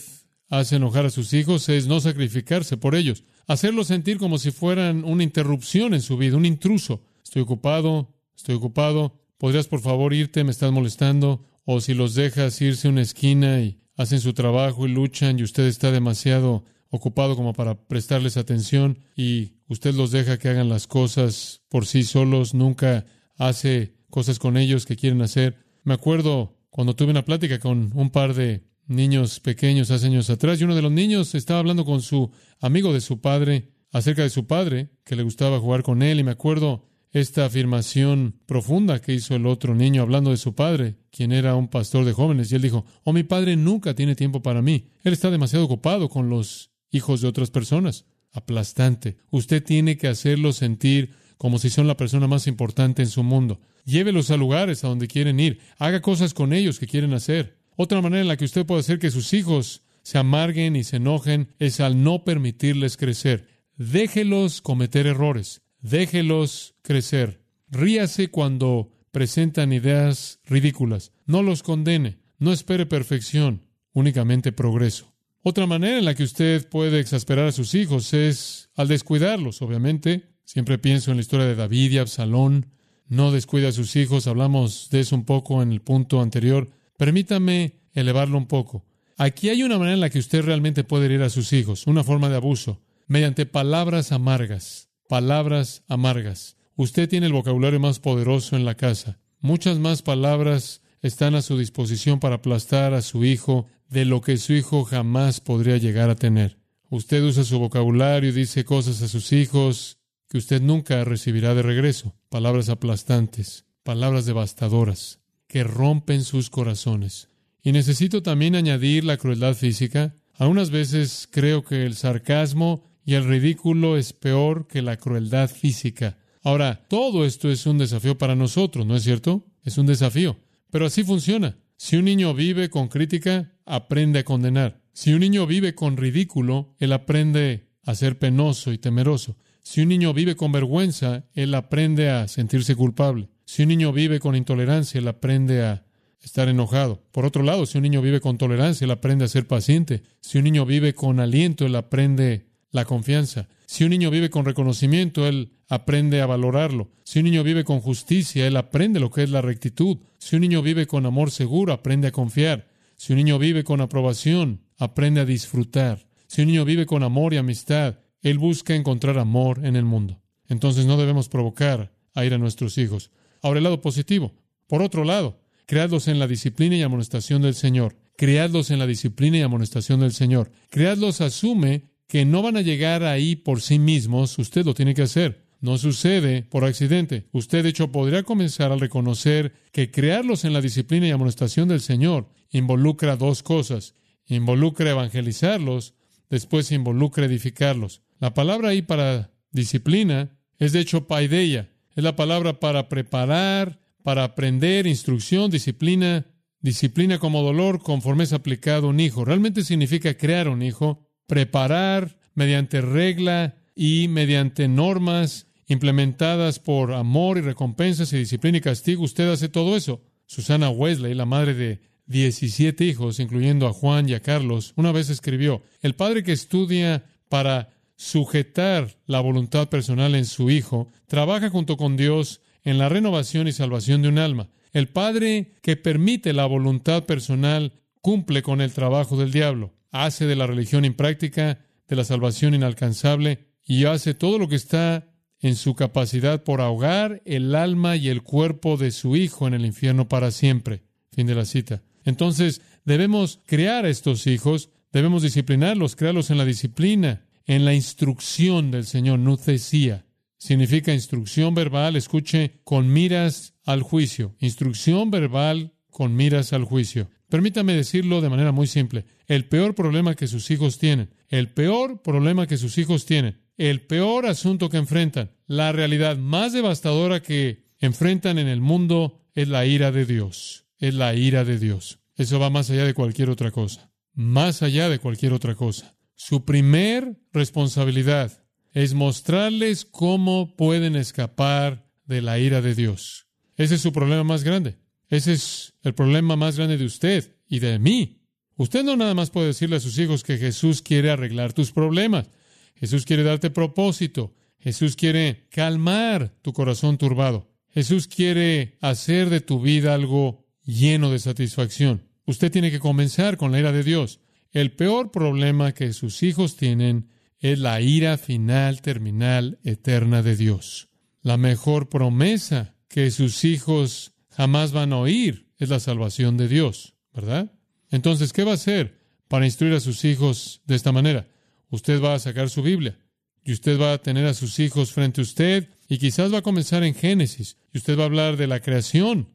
hace 0.49 0.77
enojar 0.77 1.07
a 1.07 1.11
sus 1.11 1.33
hijos 1.33 1.69
es 1.69 1.87
no 1.87 2.01
sacrificarse 2.01 2.77
por 2.77 2.95
ellos. 2.95 3.25
Hacerlos 3.47 3.89
sentir 3.89 4.19
como 4.19 4.39
si 4.39 4.51
fueran 4.51 5.05
una 5.05 5.23
interrupción 5.23 5.95
en 5.95 6.03
su 6.03 6.17
vida, 6.17 6.37
un 6.37 6.47
intruso. 6.47 7.03
Estoy 7.23 7.43
ocupado, 7.43 8.15
estoy 8.37 8.55
ocupado, 8.55 9.21
¿podrías 9.39 9.67
por 9.67 9.81
favor 9.81 10.15
irte? 10.15 10.45
Me 10.45 10.51
estás 10.51 10.73
molestando. 10.73 11.45
O 11.67 11.81
si 11.81 11.95
los 11.95 12.15
dejas 12.15 12.61
irse 12.61 12.89
a 12.89 12.91
una 12.91 13.03
esquina 13.03 13.61
y 13.61 13.81
hacen 13.97 14.21
su 14.21 14.35
trabajo 14.35 14.87
y 14.87 14.91
luchan 14.91 15.39
y 15.39 15.43
usted 15.43 15.67
está 15.67 15.91
demasiado 15.91 16.65
ocupado 16.91 17.37
como 17.37 17.55
para 17.55 17.87
prestarles 17.87 18.37
atención 18.37 18.99
y 19.17 19.54
usted 19.69 19.95
los 19.95 20.11
deja 20.11 20.39
que 20.39 20.49
hagan 20.49 20.69
las 20.69 20.87
cosas 20.87 21.63
por 21.69 21.87
sí 21.87 22.03
solos, 22.03 22.55
nunca 22.55 23.07
hace 23.37 23.97
cosas 24.11 24.39
con 24.39 24.57
ellos 24.57 24.87
que 24.87 24.97
quieren 24.97 25.23
hacer. 25.23 25.57
Me 25.83 25.95
acuerdo 25.95 26.59
cuando 26.71 26.95
tuve 26.97 27.11
una 27.11 27.25
plática 27.25 27.59
con 27.59 27.91
un 27.95 28.11
par 28.11 28.35
de 28.35 28.65
niños 28.87 29.41
pequeños 29.41 29.91
hace 29.91 30.07
años 30.07 30.31
atrás 30.31 30.61
y 30.61 30.65
uno 30.65 30.75
de 30.75 30.83
los 30.83 30.93
niños 30.93 31.35
estaba 31.35 31.61
hablando 31.61 31.85
con 31.85 32.03
su 32.03 32.31
amigo 32.61 32.93
de 32.93 33.01
su 33.01 33.21
padre 33.21 33.71
acerca 33.93 34.23
de 34.23 34.31
su 34.31 34.47
padre, 34.47 34.91
que 35.05 35.15
le 35.15 35.23
gustaba 35.23 35.61
jugar 35.61 35.85
con 35.85 36.03
él 36.03 36.19
y 36.19 36.25
me 36.25 36.33
acuerdo 36.33 36.89
esta 37.13 37.45
afirmación 37.45 38.41
profunda 38.45 39.01
que 39.01 39.15
hizo 39.15 39.37
el 39.37 39.47
otro 39.47 39.77
niño 39.77 40.03
hablando 40.03 40.31
de 40.31 40.37
su 40.37 40.57
padre, 40.57 40.97
quien 41.13 41.31
era 41.31 41.55
un 41.55 41.69
pastor 41.69 42.05
de 42.05 42.13
jóvenes, 42.13 42.51
y 42.51 42.57
él 42.57 42.63
dijo, 42.63 42.85
oh, 43.05 43.13
mi 43.13 43.23
padre 43.23 43.55
nunca 43.55 43.95
tiene 43.95 44.17
tiempo 44.17 44.43
para 44.43 44.63
mí, 44.63 44.89
él 45.05 45.13
está 45.13 45.31
demasiado 45.31 45.65
ocupado 45.65 46.09
con 46.09 46.29
los 46.29 46.73
hijos 46.91 47.21
de 47.21 47.29
otras 47.29 47.53
personas. 47.53 48.05
Aplastante. 48.35 49.17
Usted 49.31 49.63
tiene 49.65 49.97
que 49.97 50.09
hacerlo 50.09 50.53
sentir 50.53 51.15
como 51.39 51.59
si 51.59 51.71
son 51.71 51.87
la 51.87 51.97
persona 51.97 52.27
más 52.27 52.47
importante 52.47 53.01
en 53.01 53.09
su 53.09 53.23
mundo. 53.23 53.61
Llévelos 53.85 54.31
a 54.31 54.37
lugares 54.37 54.85
a 54.85 54.89
donde 54.89 55.09
quieren 55.09 55.41
ir, 55.41 55.61
haga 55.79 56.03
cosas 56.03 56.35
con 56.35 56.53
ellos 56.53 56.79
que 56.79 56.87
quieren 56.87 57.15
hacer. 57.15 57.59
Otra 57.77 58.01
manera 58.03 58.23
en 58.23 58.29
la 58.29 58.37
que 58.37 58.45
usted 58.45 58.67
puede 58.67 58.81
hacer 58.81 58.99
que 58.99 59.11
sus 59.11 59.33
hijos 59.33 59.83
se 60.03 60.19
amarguen 60.19 60.77
y 60.77 60.85
se 60.85 60.97
enojen 60.97 61.55
es 61.59 61.81
al 61.81 62.03
no 62.03 62.25
permitirles 62.25 62.97
crecer. 62.97 63.49
Déjelos 63.77 64.61
cometer 64.61 65.07
errores. 65.07 65.63
Déjelos 65.81 66.75
crecer. 66.83 67.43
Ríase 67.71 68.29
cuando 68.31 68.93
presentan 69.11 69.73
ideas 69.73 70.41
ridículas. 70.45 71.13
No 71.25 71.43
los 71.43 71.63
condene. 71.63 72.19
No 72.39 72.53
espere 72.53 72.85
perfección, 72.85 73.63
únicamente 73.93 74.53
progreso. 74.53 75.14
Otra 75.45 75.67
manera 75.67 75.99
en 75.99 76.05
la 76.05 76.15
que 76.15 76.25
usted 76.25 76.69
puede 76.69 76.99
exasperar 76.99 77.47
a 77.47 77.53
sus 77.53 77.77
hijos 77.77 78.13
es 78.13 78.71
al 78.75 78.89
descuidarlos, 78.89 79.63
obviamente. 79.63 80.31
Siempre 80.45 80.79
pienso 80.79 81.13
en 81.13 81.19
la 81.19 81.21
historia 81.21 81.47
de 81.47 81.55
David 81.55 81.93
y 81.93 81.99
Absalón. 81.99 82.67
No 83.07 83.31
descuida 83.31 83.69
a 83.69 83.73
sus 83.73 83.95
hijos. 83.95 84.27
Hablamos 84.27 84.89
de 84.91 85.01
eso 85.01 85.15
un 85.15 85.25
poco 85.25 85.63
en 85.63 85.71
el 85.71 85.81
punto 85.81 86.21
anterior. 86.21 86.71
Permítame 86.97 87.79
elevarlo 87.93 88.39
un 88.39 88.47
poco. 88.47 88.85
Aquí 89.17 89.51
hay 89.51 89.63
una 89.63 89.79
manera 89.79 89.95
en 89.95 90.01
la 90.01 90.11
que 90.11 90.19
usted 90.19 90.43
realmente 90.43 90.83
puede 90.83 91.07
herir 91.07 91.23
a 91.23 91.31
sus 91.31 91.53
hijos, 91.53 91.87
una 91.87 92.03
forma 92.03 92.29
de 92.29 92.37
abuso, 92.37 92.83
mediante 93.07 93.47
palabras 93.47 94.11
amargas 94.11 94.89
palabras 95.09 95.85
amargas. 95.89 96.57
Usted 96.77 97.09
tiene 97.09 97.27
el 97.27 97.33
vocabulario 97.33 97.79
más 97.81 98.01
poderoso 98.01 98.57
en 98.57 98.65
la 98.65 98.75
casa. 98.75 99.21
Muchas 99.41 99.79
más 99.79 100.03
palabras 100.03 100.83
están 101.03 101.35
a 101.35 101.43
su 101.43 101.59
disposición 101.59 102.19
para 102.19 102.37
aplastar 102.37 102.95
a 102.95 103.03
su 103.03 103.25
hijo 103.25 103.67
de 103.95 104.05
lo 104.05 104.21
que 104.21 104.37
su 104.37 104.53
hijo 104.53 104.85
jamás 104.85 105.41
podría 105.41 105.79
llegar 105.79 106.11
a 106.11 106.17
tener. 106.17 106.59
Usted 106.91 107.23
usa 107.23 107.45
su 107.45 107.61
vocabulario 107.61 108.31
y 108.31 108.33
dice 108.33 108.65
cosas 108.65 109.01
a 109.03 109.09
sus 109.09 109.33
hijos 109.33 109.99
que 110.29 110.37
usted 110.37 110.61
nunca 110.61 111.05
recibirá 111.05 111.55
de 111.55 111.63
regreso. 111.63 112.17
Palabras 112.29 112.69
aplastantes, 112.69 113.67
palabras 113.85 114.27
devastadoras, 114.27 115.21
que 115.47 115.63
rompen 115.63 116.25
sus 116.25 116.51
corazones. 116.51 117.29
Y 117.63 117.71
necesito 117.71 118.23
también 118.23 118.57
añadir 118.57 119.05
la 119.05 119.17
crueldad 119.17 119.55
física. 119.55 120.17
Algunas 120.35 120.71
veces 120.71 121.29
creo 121.31 121.65
que 121.65 121.87
el 121.87 121.95
sarcasmo 121.95 122.85
y 123.07 123.15
el 123.15 123.25
ridículo 123.25 123.97
es 123.97 124.13
peor 124.13 124.67
que 124.67 124.83
la 124.83 124.97
crueldad 124.97 125.49
física. 125.49 126.19
Ahora, 126.43 126.85
todo 126.89 127.25
esto 127.25 127.49
es 127.49 127.65
un 127.65 127.79
desafío 127.79 128.19
para 128.19 128.35
nosotros, 128.35 128.85
¿no 128.87 128.97
es 128.97 129.05
cierto? 129.05 129.47
Es 129.63 129.79
un 129.79 129.87
desafío. 129.87 130.37
Pero 130.71 130.87
así 130.87 131.05
funciona. 131.05 131.57
Si 131.77 131.97
un 131.97 132.05
niño 132.07 132.35
vive 132.35 132.71
con 132.71 132.89
crítica, 132.89 133.54
aprende 133.67 134.21
a 134.21 134.25
condenar. 134.25 134.81
Si 134.93 135.13
un 135.13 135.21
niño 135.21 135.47
vive 135.47 135.75
con 135.75 135.97
ridículo, 135.97 136.75
él 136.79 136.93
aprende 136.93 137.69
a 137.85 137.95
ser 137.95 138.19
penoso 138.19 138.73
y 138.73 138.79
temeroso. 138.79 139.37
Si 139.63 139.81
un 139.81 139.89
niño 139.89 140.13
vive 140.13 140.37
con 140.37 140.53
vergüenza, 140.53 141.25
él 141.35 141.55
aprende 141.55 142.11
a 142.11 142.29
sentirse 142.29 142.77
culpable. 142.77 143.29
Si 143.45 143.63
un 143.63 143.69
niño 143.69 143.93
vive 143.93 144.21
con 144.21 144.37
intolerancia, 144.37 144.99
él 144.99 145.09
aprende 145.09 145.63
a 145.65 145.85
estar 146.23 146.49
enojado. 146.49 147.03
Por 147.13 147.25
otro 147.25 147.43
lado, 147.43 147.67
si 147.67 147.79
un 147.79 147.83
niño 147.83 148.03
vive 148.03 148.21
con 148.21 148.39
tolerancia, 148.39 148.85
él 148.85 148.91
aprende 148.91 149.25
a 149.25 149.29
ser 149.29 149.47
paciente. 149.47 150.03
Si 150.21 150.39
un 150.39 150.45
niño 150.45 150.65
vive 150.65 150.95
con 150.95 151.21
aliento, 151.21 151.67
él 151.67 151.77
aprende 151.77 152.47
la 152.71 152.85
confianza. 152.85 153.49
Si 153.67 153.85
un 153.85 153.91
niño 153.91 154.11
vive 154.11 154.31
con 154.31 154.45
reconocimiento, 154.45 155.27
él 155.27 155.53
aprende 155.69 156.21
a 156.21 156.27
valorarlo. 156.27 156.91
Si 157.05 157.19
un 157.19 157.25
niño 157.27 157.43
vive 157.43 157.65
con 157.65 157.81
justicia, 157.81 158.47
él 158.47 158.57
aprende 158.57 159.01
lo 159.01 159.11
que 159.11 159.23
es 159.23 159.31
la 159.31 159.43
rectitud. 159.43 159.99
Si 160.19 160.37
un 160.37 160.43
niño 160.43 160.63
vive 160.63 160.87
con 160.87 161.07
amor 161.07 161.31
seguro, 161.31 161.73
aprende 161.73 162.09
a 162.09 162.13
confiar. 162.13 162.69
Si 162.97 163.13
un 163.13 163.19
niño 163.19 163.39
vive 163.39 163.65
con 163.65 163.81
aprobación, 163.81 164.63
aprende 164.79 165.21
a 165.21 165.25
disfrutar. 165.25 166.07
Si 166.27 166.43
un 166.43 166.49
niño 166.49 166.65
vive 166.65 166.87
con 166.87 167.03
amor 167.03 167.35
y 167.35 167.37
amistad, 167.37 167.99
él 168.23 168.39
busca 168.39 168.75
encontrar 168.75 169.19
amor 169.19 169.65
en 169.65 169.77
el 169.77 169.85
mundo. 169.85 170.21
Entonces 170.49 170.87
no 170.87 170.97
debemos 170.97 171.29
provocar 171.29 171.93
a 172.15 172.25
ir 172.25 172.35
a 172.35 172.39
nuestros 172.39 172.79
hijos. 172.79 173.11
Ahora 173.43 173.59
el 173.59 173.65
lado 173.65 173.81
positivo. 173.81 174.35
Por 174.67 174.83
otro 174.83 175.05
lado, 175.05 175.41
creadlos 175.67 176.09
en 176.09 176.19
la 176.19 176.27
disciplina 176.27 176.77
y 176.77 176.83
amonestación 176.83 177.43
del 177.43 177.55
Señor. 177.55 177.97
Creadlos 178.17 178.71
en 178.71 178.79
la 178.79 178.87
disciplina 178.87 179.39
y 179.39 179.43
amonestación 179.43 180.01
del 180.01 180.13
Señor. 180.13 180.51
Creadlos 180.71 181.21
asume 181.21 181.91
que 182.07 182.25
no 182.25 182.43
van 182.43 182.57
a 182.57 182.63
llegar 182.63 183.03
ahí 183.03 183.37
por 183.37 183.61
sí 183.61 183.79
mismos, 183.79 184.39
usted 184.39 184.65
lo 184.65 184.75
tiene 184.75 184.95
que 184.95 185.03
hacer. 185.03 185.45
No 185.61 185.79
sucede 185.79 186.43
por 186.43 186.65
accidente. 186.65 187.27
Usted, 187.33 187.63
de 187.63 187.71
hecho, 187.71 187.91
podría 187.91 188.23
comenzar 188.23 188.71
al 188.71 188.81
reconocer 188.81 189.55
que 189.73 189.91
crearlos 189.91 190.45
en 190.45 190.53
la 190.53 190.61
disciplina 190.61 191.09
y 191.09 191.11
amonestación 191.11 191.69
del 191.69 191.81
Señor 191.81 192.29
involucra 192.59 193.17
dos 193.17 193.43
cosas. 193.43 193.95
Involucra 194.27 194.91
evangelizarlos, 194.91 195.95
después 196.31 196.73
involucra 196.73 197.27
edificarlos. 197.27 198.03
La 198.21 198.33
palabra 198.33 198.71
ahí 198.71 198.81
para 198.81 199.33
disciplina 199.51 200.39
es, 200.59 200.73
de 200.73 200.81
hecho, 200.81 201.07
paideia. 201.07 201.71
Es 201.95 202.03
la 202.03 202.17
palabra 202.17 202.61
para 202.61 202.89
preparar, 202.89 203.81
para 204.03 204.25
aprender, 204.25 204.87
instrucción, 204.87 205.51
disciplina. 205.51 206.27
Disciplina 206.61 207.19
como 207.19 207.43
dolor 207.43 207.83
conforme 207.83 208.25
es 208.25 208.33
aplicado 208.33 208.89
un 208.89 208.99
hijo. 208.99 209.25
Realmente 209.25 209.65
significa 209.65 210.17
crear 210.17 210.49
un 210.49 210.63
hijo 210.63 211.05
preparar 211.27 212.19
mediante 212.35 212.81
regla 212.81 213.57
y 213.75 214.09
mediante 214.09 214.69
normas 214.69 215.47
implementadas 215.67 216.59
por 216.59 216.93
amor 216.93 217.39
y 217.39 217.41
recompensas 217.41 218.13
y 218.13 218.19
disciplina 218.19 218.59
y 218.59 218.61
castigo. 218.61 219.03
Usted 219.03 219.31
hace 219.31 219.49
todo 219.49 219.77
eso. 219.77 220.03
Susana 220.27 220.71
Wesley, 220.71 221.15
la 221.15 221.27
madre 221.27 221.55
de 221.55 221.81
17 222.07 222.85
hijos, 222.85 223.21
incluyendo 223.21 223.67
a 223.67 223.73
Juan 223.73 224.09
y 224.09 224.15
a 224.15 224.21
Carlos, 224.21 224.73
una 224.77 224.93
vez 224.93 225.11
escribió, 225.11 225.63
el 225.81 225.95
padre 225.95 226.23
que 226.23 226.33
estudia 226.33 227.05
para 227.29 227.71
sujetar 227.97 228.97
la 229.07 229.21
voluntad 229.21 229.69
personal 229.69 230.15
en 230.15 230.27
su 230.27 230.51
hijo, 230.51 230.89
trabaja 231.07 231.51
junto 231.51 231.77
con 231.77 231.97
Dios 231.97 232.41
en 232.63 232.79
la 232.79 232.89
renovación 232.89 233.49
y 233.49 233.53
salvación 233.53 234.03
de 234.03 234.09
un 234.09 234.19
alma. 234.19 234.49
El 234.73 234.89
padre 234.89 235.53
que 235.63 235.77
permite 235.77 236.33
la 236.33 236.47
voluntad 236.47 237.05
personal 237.05 237.73
cumple 238.01 238.43
con 238.43 238.61
el 238.61 238.73
trabajo 238.73 239.17
del 239.17 239.31
diablo 239.31 239.73
hace 239.95 240.27
de 240.27 240.35
la 240.35 240.49
religión 240.49 240.85
impráctica, 240.85 241.61
de 241.87 241.97
la 241.97 242.05
salvación 242.05 242.53
inalcanzable, 242.53 243.47
y 243.65 243.85
hace 243.85 244.13
todo 244.13 244.39
lo 244.39 244.49
que 244.49 244.57
está 244.57 245.07
en 245.39 245.55
su 245.55 245.75
capacidad 245.75 246.43
por 246.43 246.61
ahogar 246.61 247.23
el 247.25 247.55
alma 247.55 247.97
y 247.97 248.09
el 248.09 248.23
cuerpo 248.23 248.77
de 248.77 248.91
su 248.91 249.15
hijo 249.15 249.47
en 249.47 249.55
el 249.55 249.65
infierno 249.65 250.09
para 250.09 250.33
siempre. 250.33 250.83
Fin 251.13 251.29
de 251.29 251.37
la 251.37 251.45
cita. 251.45 251.83
Entonces, 252.05 252.61
debemos 252.85 253.41
crear 253.47 253.85
a 253.85 253.91
estos 253.91 254.27
hijos, 254.27 254.71
debemos 254.93 255.23
disciplinarlos, 255.23 255.97
crearlos 255.97 256.31
en 256.31 256.39
la 256.39 256.45
disciplina, 256.45 257.27
en 257.47 257.65
la 257.65 257.75
instrucción 257.75 258.71
del 258.71 258.87
Señor, 258.87 259.19
nucesía. 259.19 260.07
Significa 260.37 260.93
instrucción 260.93 261.55
verbal, 261.55 261.97
escuche, 261.97 262.61
con 262.65 262.93
miras 262.93 263.55
al 263.65 263.83
juicio. 263.83 264.35
Instrucción 264.41 265.11
verbal 265.11 265.73
con 265.91 266.15
miras 266.15 266.53
al 266.53 266.65
juicio. 266.65 267.09
Permítame 267.29 267.75
decirlo 267.75 268.21
de 268.21 268.29
manera 268.29 268.53
muy 268.53 268.67
simple. 268.67 269.07
El 269.27 269.49
peor 269.49 269.75
problema 269.75 270.15
que 270.15 270.27
sus 270.27 270.51
hijos 270.51 270.79
tienen, 270.79 271.11
el 271.29 271.49
peor 271.49 272.03
problema 272.03 272.47
que 272.47 272.59
sus 272.59 272.79
hijos 272.79 273.07
tienen, 273.07 273.41
el 273.57 273.83
peor 273.83 274.27
asunto 274.27 274.69
que 274.69 274.77
enfrentan, 274.77 275.31
la 275.47 275.73
realidad 275.73 276.17
más 276.17 276.53
devastadora 276.53 277.23
que 277.23 277.65
enfrentan 277.79 278.39
en 278.39 278.49
el 278.49 278.61
mundo 278.61 279.21
es 279.35 279.49
la 279.49 279.67
ira 279.67 279.93
de 279.93 280.05
Dios. 280.05 280.64
Es 280.85 280.93
la 280.93 281.15
ira 281.15 281.47
de 281.47 281.59
Dios. 281.59 282.01
Eso 282.15 282.39
va 282.39 282.51
más 282.51 282.69
allá 282.69 282.85
de 282.85 282.93
cualquier 282.93 283.31
otra 283.31 283.51
cosa. 283.51 283.91
Más 284.13 284.63
allá 284.63 284.91
de 284.91 284.99
cualquier 284.99 285.33
otra 285.33 285.55
cosa. 285.55 285.97
Su 286.15 286.45
primer 286.45 287.23
responsabilidad 287.33 288.45
es 288.71 288.93
mostrarles 288.93 289.87
cómo 289.87 290.55
pueden 290.57 290.95
escapar 290.95 291.91
de 292.05 292.21
la 292.21 292.39
ira 292.39 292.61
de 292.61 292.75
Dios. 292.75 293.29
Ese 293.57 293.77
es 293.77 293.81
su 293.81 293.95
problema 293.95 294.25
más 294.25 294.45
grande. 294.45 294.77
Ese 295.09 295.33
es 295.33 295.73
el 295.85 295.95
problema 295.95 296.37
más 296.37 296.59
grande 296.59 296.77
de 296.77 296.85
usted 296.85 297.35
y 297.49 297.61
de 297.61 297.79
mí. 297.79 298.21
Usted 298.57 298.85
no 298.85 298.95
nada 298.95 299.15
más 299.15 299.31
puede 299.31 299.47
decirle 299.47 299.77
a 299.77 299.81
sus 299.81 299.97
hijos 299.97 300.23
que 300.23 300.37
Jesús 300.37 300.83
quiere 300.83 301.11
arreglar 301.11 301.55
tus 301.55 301.73
problemas. 301.73 302.29
Jesús 302.77 303.07
quiere 303.07 303.23
darte 303.23 303.49
propósito. 303.49 304.35
Jesús 304.59 304.97
quiere 304.97 305.49
calmar 305.49 306.35
tu 306.43 306.53
corazón 306.53 306.99
turbado. 306.99 307.51
Jesús 307.71 308.07
quiere 308.07 308.77
hacer 308.83 309.31
de 309.31 309.41
tu 309.41 309.63
vida 309.63 309.95
algo 309.95 310.44
lleno 310.65 311.11
de 311.11 311.19
satisfacción. 311.19 312.09
Usted 312.27 312.51
tiene 312.51 312.71
que 312.71 312.81
comenzar 312.81 313.37
con 313.37 313.53
la 313.53 313.59
ira 313.59 313.73
de 313.73 313.83
Dios. 313.83 314.21
El 314.53 314.73
peor 314.73 315.11
problema 315.11 315.73
que 315.73 315.93
sus 315.93 316.23
hijos 316.23 316.57
tienen 316.57 317.09
es 317.39 317.59
la 317.59 317.81
ira 317.81 318.17
final, 318.17 318.81
terminal, 318.81 319.59
eterna 319.65 320.23
de 320.23 320.37
Dios. 320.37 320.89
La 321.23 321.37
mejor 321.37 321.89
promesa 321.89 322.77
que 322.89 323.11
sus 323.11 323.45
hijos 323.45 324.15
jamás 324.31 324.73
van 324.73 324.93
a 324.93 324.99
oír 324.99 325.51
es 325.59 325.69
la 325.69 325.81
salvación 325.81 326.37
de 326.37 326.49
Dios, 326.49 326.95
¿verdad? 327.13 327.53
Entonces, 327.91 328.33
¿qué 328.33 328.45
va 328.45 328.53
a 328.53 328.55
hacer 328.55 329.01
para 329.29 329.45
instruir 329.45 329.75
a 329.75 329.81
sus 329.81 330.05
hijos 330.05 330.63
de 330.67 330.75
esta 330.75 330.93
manera? 330.93 331.29
Usted 331.71 332.03
va 332.03 332.15
a 332.15 332.19
sacar 332.19 332.51
su 332.51 332.63
Biblia 332.63 332.99
y 333.45 333.53
usted 333.53 333.79
va 333.79 333.93
a 333.93 333.99
tener 333.99 334.27
a 334.27 334.35
sus 334.35 334.59
hijos 334.59 334.93
frente 334.93 335.21
a 335.21 335.25
usted 335.25 335.69
y 335.89 335.99
quizás 335.99 336.33
va 336.33 336.39
a 336.39 336.43
comenzar 336.43 336.83
en 336.85 336.95
Génesis 336.95 337.59
y 337.73 337.79
usted 337.79 337.99
va 337.99 338.05
a 338.05 338.07
hablar 338.07 338.37
de 338.37 338.47
la 338.47 338.61
creación 338.61 339.34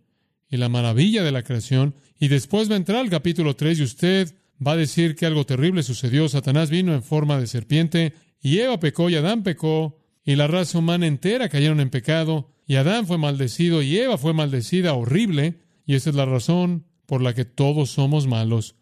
y 0.50 0.58
la 0.58 0.70
maravilla 0.70 1.24
de 1.24 1.32
la 1.32 1.44
creación 1.44 1.96
y 2.20 2.28
después 2.28 2.70
entrar 2.70 3.00
al 3.00 3.10
capítulo 3.10 3.56
3 3.56 3.80
y 3.80 3.84
usted 3.84 4.34
va 4.66 4.74
a 4.74 4.78
decir 4.78 5.16
que 5.16 5.26
algo 5.26 5.46
terrible 5.46 5.84
sucedió. 5.84 6.28
Satanás 6.28 6.70
vino 6.70 6.94
en 6.94 7.04
forma 7.04 7.40
de 7.40 7.48
serpiente 7.48 8.14
y 8.42 8.60
Eva 8.60 8.80
pecó 8.80 9.10
y 9.10 9.16
Adán 9.16 9.44
pecó 9.44 9.98
y 10.24 10.36
la 10.36 10.48
raza 10.48 10.78
humana 10.80 11.08
entera 11.08 11.50
cayeron 11.50 11.80
en 11.80 11.90
pecado 11.90 12.52
y 12.68 12.76
Adán 12.76 13.08
fue 13.08 13.18
maldecido 13.18 13.82
y 13.82 13.98
Eva 13.98 14.18
fue 14.18 14.34
maldecida 14.34 14.94
horrible 14.94 15.60
y 15.86 15.96
esa 15.96 16.10
es 16.10 16.16
la 16.16 16.26
razón 16.26 16.86
por 17.06 17.22
la 17.22 17.34
que 17.34 17.46
todos 17.46 17.92
somos 17.92 18.28
malos 18.28 18.76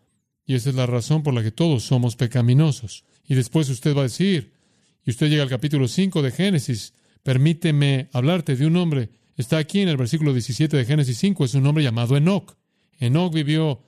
y 0.45 0.55
esa 0.55 0.69
es 0.69 0.75
la 0.75 0.85
razón 0.85 1.23
por 1.23 1.33
la 1.33 1.43
que 1.43 1.51
todos 1.51 1.83
somos 1.83 2.15
pecaminosos. 2.15 3.03
Y 3.27 3.35
después 3.35 3.69
usted 3.69 3.95
va 3.95 4.01
a 4.01 4.03
decir, 4.03 4.53
y 5.05 5.11
usted 5.11 5.29
llega 5.29 5.43
al 5.43 5.49
capítulo 5.49 5.87
5 5.89 6.21
de 6.21 6.31
Génesis, 6.31 6.93
permíteme 7.21 8.09
hablarte 8.13 8.55
de 8.55 8.65
un 8.65 8.77
hombre, 8.77 9.09
está 9.37 9.57
aquí 9.57 9.81
en 9.81 9.89
el 9.89 9.97
versículo 9.97 10.33
17 10.33 10.75
de 10.75 10.85
Génesis 10.85 11.17
5, 11.19 11.45
es 11.45 11.53
un 11.53 11.65
hombre 11.65 11.83
llamado 11.83 12.17
Enoch. 12.17 12.57
Enoch 12.99 13.33
vivió 13.33 13.83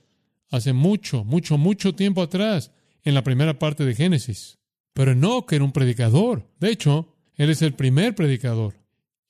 hace 0.48 0.72
mucho, 0.72 1.24
mucho, 1.24 1.58
mucho 1.58 1.94
tiempo 1.94 2.22
atrás, 2.22 2.72
en 3.04 3.14
la 3.14 3.24
primera 3.24 3.58
parte 3.58 3.84
de 3.84 3.94
Génesis. 3.94 4.58
Pero 4.92 5.12
Enoch 5.12 5.52
era 5.52 5.64
un 5.64 5.72
predicador. 5.72 6.48
De 6.58 6.70
hecho, 6.70 7.14
él 7.34 7.50
es 7.50 7.62
el 7.62 7.74
primer 7.74 8.14
predicador. 8.14 8.74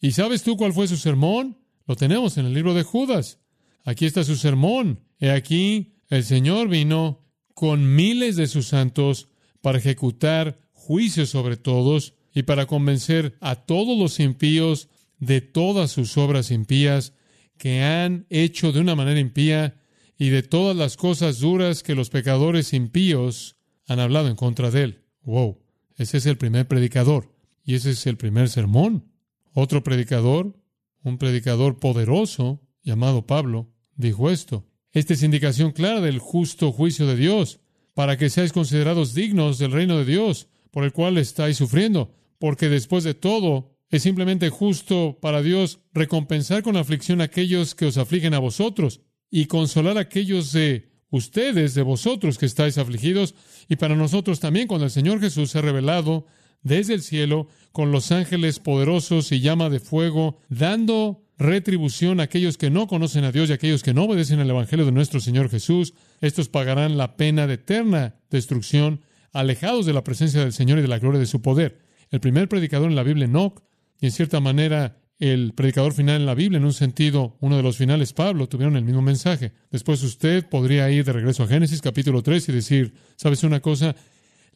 ¿Y 0.00 0.12
sabes 0.12 0.42
tú 0.42 0.56
cuál 0.56 0.72
fue 0.72 0.88
su 0.88 0.96
sermón? 0.96 1.59
Lo 1.87 1.96
tenemos 1.96 2.38
en 2.38 2.46
el 2.46 2.54
libro 2.54 2.74
de 2.74 2.83
Judas. 2.83 3.38
Aquí 3.85 4.06
está 4.06 4.24
su 4.24 4.37
sermón. 4.37 5.00
He 5.18 5.30
aquí, 5.30 5.94
el 6.09 6.24
Señor 6.24 6.68
vino 6.68 7.26
con 7.54 7.94
miles 7.94 8.37
de 8.37 8.46
sus 8.46 8.68
santos 8.68 9.28
para 9.61 9.78
ejecutar 9.78 10.59
juicio 10.72 11.26
sobre 11.26 11.56
todos 11.56 12.14
y 12.33 12.42
para 12.44 12.66
convencer 12.66 13.37
a 13.40 13.56
todos 13.56 13.98
los 13.98 14.18
impíos 14.20 14.88
de 15.20 15.40
todas 15.40 15.92
sus 15.92 16.18
obras 16.18 16.50
impías 16.50 17.14
que 17.56 17.83
han 17.83 18.26
hecho 18.30 18.72
de 18.72 18.80
una 18.80 18.96
manera 18.96 19.20
impía 19.20 19.80
y 20.18 20.30
de 20.30 20.42
todas 20.42 20.76
las 20.76 20.96
cosas 20.96 21.38
duras 21.40 21.83
que 21.83 21.94
los 21.94 22.11
pecadores 22.11 22.72
impíos 22.72 23.56
han 23.87 24.00
hablado 24.00 24.28
en 24.28 24.37
contra 24.37 24.70
de 24.70 24.83
él. 24.83 25.04
Wow, 25.22 25.62
ese 25.96 26.16
es 26.18 26.26
el 26.26 26.38
primer 26.38 26.66
predicador 26.66 27.35
y 27.64 27.74
ese 27.74 27.90
es 27.90 28.06
el 28.06 28.16
primer 28.16 28.48
sermón. 28.48 29.12
Otro 29.52 29.83
predicador, 29.83 30.59
un 31.02 31.18
predicador 31.18 31.78
poderoso 31.78 32.62
llamado 32.83 33.26
Pablo, 33.26 33.70
dijo 33.96 34.30
esto. 34.30 34.66
Esta 34.92 35.14
es 35.14 35.22
indicación 35.22 35.72
clara 35.72 36.00
del 36.00 36.18
justo 36.18 36.72
juicio 36.72 37.06
de 37.06 37.16
Dios, 37.16 37.61
para 37.94 38.16
que 38.16 38.30
seáis 38.30 38.52
considerados 38.52 39.14
dignos 39.14 39.59
del 39.59 39.72
reino 39.72 39.98
de 39.98 40.04
Dios, 40.04 40.48
por 40.70 40.85
el 40.85 40.92
cual 40.92 41.18
estáis 41.18 41.59
sufriendo, 41.59 42.14
porque 42.38 42.68
después 42.68 43.04
de 43.04 43.14
todo 43.14 43.69
es 43.90 44.03
simplemente 44.03 44.50
justo 44.50 45.18
para 45.20 45.42
Dios 45.42 45.81
recompensar 45.92 46.62
con 46.62 46.76
aflicción 46.76 47.20
a 47.20 47.24
aquellos 47.24 47.74
que 47.74 47.87
os 47.87 47.98
afligen 47.98 48.35
a 48.35 48.38
vosotros 48.38 49.00
y 49.31 49.46
consolar 49.46 49.98
a 49.98 50.03
aquellos 50.03 50.53
de 50.53 50.90
ustedes, 51.11 51.74
de 51.74 51.83
vosotros 51.83 52.38
que 52.38 52.46
estáis 52.46 52.79
afligidos, 52.79 53.35
y 53.68 53.76
para 53.76 53.96
nosotros 53.96 54.38
también 54.38 54.68
cuando 54.68 54.85
el 54.85 54.92
Señor 54.92 55.20
Jesús 55.20 55.50
se 55.50 55.59
ha 55.59 55.62
revelado 55.62 56.26
desde 56.62 56.94
el 56.94 57.03
cielo 57.03 57.48
con 57.72 57.90
los 57.90 58.12
ángeles 58.12 58.61
poderosos 58.61 59.33
y 59.33 59.40
llama 59.40 59.70
de 59.70 59.81
fuego, 59.81 60.38
dando 60.48 61.24
retribución 61.37 62.20
a 62.20 62.24
aquellos 62.24 62.59
que 62.59 62.70
no 62.70 62.87
conocen 62.87 63.24
a 63.24 63.33
Dios 63.33 63.48
y 63.48 63.53
a 63.53 63.55
aquellos 63.57 63.83
que 63.83 63.94
no 63.94 64.05
obedecen 64.05 64.40
al 64.40 64.50
Evangelio 64.50 64.85
de 64.85 64.92
nuestro 64.92 65.20
Señor 65.20 65.48
Jesús. 65.48 65.94
Estos 66.20 66.48
pagarán 66.48 66.98
la 66.98 67.16
pena 67.16 67.46
de 67.46 67.55
eterna 67.55 68.16
destrucción 68.31 69.00
alejados 69.33 69.87
de 69.87 69.94
la 69.94 70.05
presencia 70.05 70.40
del 70.40 70.53
Señor 70.53 70.79
y 70.79 70.83
de 70.83 70.88
la 70.88 70.98
gloria 70.98 71.18
de 71.18 71.26
su 71.26 71.40
poder. 71.40 71.81
El 72.11 72.20
primer 72.20 72.48
predicador 72.48 72.90
en 72.90 72.96
la 72.96 73.05
Biblia, 73.05 73.24
Enoch, 73.24 73.62
y 74.00 74.06
en 74.06 74.12
cierta 74.12 74.40
manera 74.40 74.96
el 75.18 75.52
predicador 75.52 75.92
final 75.92 76.16
en 76.16 76.26
la 76.26 76.34
Biblia, 76.34 76.56
en 76.56 76.64
un 76.64 76.72
sentido, 76.72 77.36
uno 77.40 77.56
de 77.56 77.62
los 77.62 77.76
finales, 77.76 78.14
Pablo, 78.14 78.48
tuvieron 78.48 78.76
el 78.76 78.84
mismo 78.84 79.02
mensaje. 79.02 79.52
Después 79.70 80.02
usted 80.02 80.48
podría 80.48 80.90
ir 80.90 81.04
de 81.04 81.12
regreso 81.12 81.42
a 81.42 81.46
Génesis 81.46 81.82
capítulo 81.82 82.22
3 82.22 82.48
y 82.48 82.52
decir, 82.52 82.94
¿sabes 83.16 83.44
una 83.44 83.60
cosa? 83.60 83.94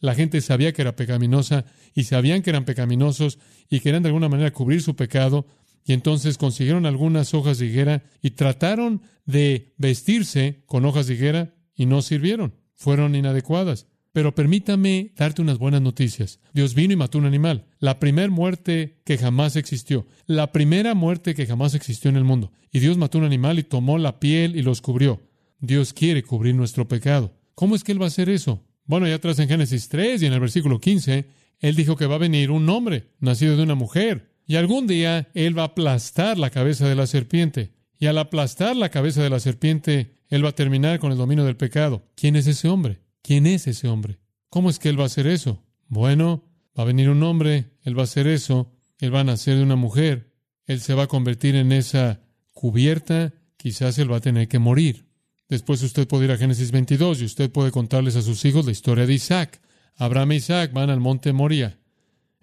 La 0.01 0.15
gente 0.15 0.41
sabía 0.41 0.73
que 0.73 0.81
era 0.81 0.97
pecaminosa 0.97 1.67
y 1.95 2.05
sabían 2.05 2.41
que 2.41 2.51
eran 2.51 2.65
pecaminosos 2.65 3.39
y 3.69 3.81
querían 3.81 4.03
de 4.03 4.09
alguna 4.09 4.31
manera 4.31 4.53
cubrir 4.53 4.81
su 4.81 4.97
pecado 4.97 5.47
y 5.85 5.93
entonces 5.93 6.39
consiguieron 6.39 6.87
algunas 6.87 7.35
hojas 7.35 7.59
de 7.59 7.67
higuera 7.67 8.05
y 8.23 8.31
trataron 8.31 9.03
de 9.27 9.75
vestirse 9.77 10.63
con 10.67 10.87
hojas 10.87 11.07
de 11.07 11.15
higuera 11.15 11.55
y 11.75 11.85
no 11.85 12.01
sirvieron, 12.01 12.55
fueron 12.75 13.15
inadecuadas. 13.15 13.87
Pero 14.15 14.33
permítame 14.33 15.11
darte 15.17 15.43
unas 15.43 15.59
buenas 15.59 15.83
noticias. 15.83 16.39
Dios 16.53 16.75
vino 16.75 16.93
y 16.93 16.97
mató 16.97 17.19
un 17.19 17.25
animal. 17.27 17.67
La 17.81 17.99
primera 17.99 18.31
muerte 18.31 19.01
que 19.05 19.19
jamás 19.19 19.57
existió. 19.57 20.07
La 20.27 20.53
primera 20.53 20.95
muerte 20.95 21.35
que 21.35 21.47
jamás 21.47 21.75
existió 21.75 22.11
en 22.11 22.17
el 22.17 22.23
mundo. 22.23 22.53
Y 22.71 22.79
Dios 22.79 22.97
mató 22.97 23.19
un 23.19 23.25
animal 23.25 23.59
y 23.59 23.65
tomó 23.65 23.99
la 23.99 24.21
piel 24.21 24.55
y 24.55 24.63
los 24.63 24.81
cubrió. 24.83 25.21
Dios 25.59 25.93
quiere 25.93 26.23
cubrir 26.23 26.55
nuestro 26.55 26.87
pecado. 26.87 27.35
¿Cómo 27.57 27.75
es 27.75 27.83
que 27.83 27.91
Él 27.91 28.01
va 28.01 28.05
a 28.05 28.07
hacer 28.07 28.29
eso? 28.29 28.63
Bueno, 28.85 29.09
ya 29.09 29.17
atrás 29.17 29.41
en 29.41 29.49
Génesis 29.49 29.89
3 29.89 30.23
y 30.23 30.27
en 30.27 30.33
el 30.33 30.39
versículo 30.39 30.79
15, 30.79 31.27
Él 31.59 31.75
dijo 31.75 31.97
que 31.97 32.07
va 32.07 32.15
a 32.15 32.19
venir 32.19 32.53
un 32.53 32.69
hombre, 32.69 33.09
nacido 33.19 33.57
de 33.57 33.65
una 33.65 33.75
mujer. 33.75 34.31
Y 34.47 34.55
algún 34.55 34.87
día 34.87 35.29
Él 35.35 35.59
va 35.59 35.63
a 35.63 35.67
aplastar 35.67 36.39
la 36.39 36.51
cabeza 36.51 36.89
de 36.89 36.95
la 36.95 37.09
serpiente. 37.09 37.73
Y 37.99 38.07
al 38.07 38.19
aplastar 38.19 38.77
la 38.77 38.91
cabeza 38.91 39.25
de 39.25 39.31
la 39.31 39.41
serpiente, 39.41 40.19
Él 40.29 40.45
va 40.45 40.51
a 40.51 40.55
terminar 40.55 41.01
con 41.01 41.11
el 41.11 41.19
dominio 41.19 41.45
del 41.45 41.57
pecado. 41.57 42.07
¿Quién 42.15 42.37
es 42.37 42.47
ese 42.47 42.69
hombre? 42.69 43.01
¿Quién 43.25 43.47
es 43.47 43.67
ese 43.67 43.89
hombre? 43.89 44.19
¿Cómo 44.51 44.69
es 44.69 44.79
que 44.79 44.91
Él 44.91 44.99
va 44.99 45.05
a 45.05 45.07
hacer 45.07 45.27
eso? 45.27 45.65
Bueno, 45.89 46.45
va 46.79 46.83
a 46.83 46.87
venir 46.87 47.09
un 47.09 47.23
hombre, 47.23 47.71
Él 47.83 47.97
va 47.97 48.03
a 48.03 48.05
hacer 48.05 48.27
eso, 48.27 48.71
Él 49.01 49.15
va 49.15 49.21
a 49.21 49.25
nacer 49.25 49.57
de 49.57 49.63
una 49.63 49.77
mujer, 49.77 50.35
Él 50.67 50.79
se 50.83 50.93
va 50.93 51.05
a 51.05 51.09
convertir 51.09 51.57
en 51.57 51.73
esa 51.73 52.21
cubierta, 52.53 53.33
quizás 53.57 53.99
Él 53.99 54.13
va 54.13 54.19
a 54.19 54.21
tener 54.21 54.47
que 54.47 54.59
morir. 54.59 55.09
Después 55.49 55.83
usted 55.83 56.07
puede 56.07 56.27
ir 56.27 56.33
a 56.33 56.37
Génesis 56.37 56.71
22 56.71 57.23
y 57.23 57.25
usted 57.25 57.51
puede 57.51 57.71
contarles 57.71 58.15
a 58.17 58.21
sus 58.21 58.45
hijos 58.45 58.67
la 58.67 58.73
historia 58.73 59.07
de 59.07 59.15
Isaac. 59.15 59.63
Abraham 59.97 60.33
e 60.33 60.37
Isaac 60.37 60.75
van 60.75 60.91
al 60.91 61.01
monte 61.01 61.33
Moría. 61.33 61.79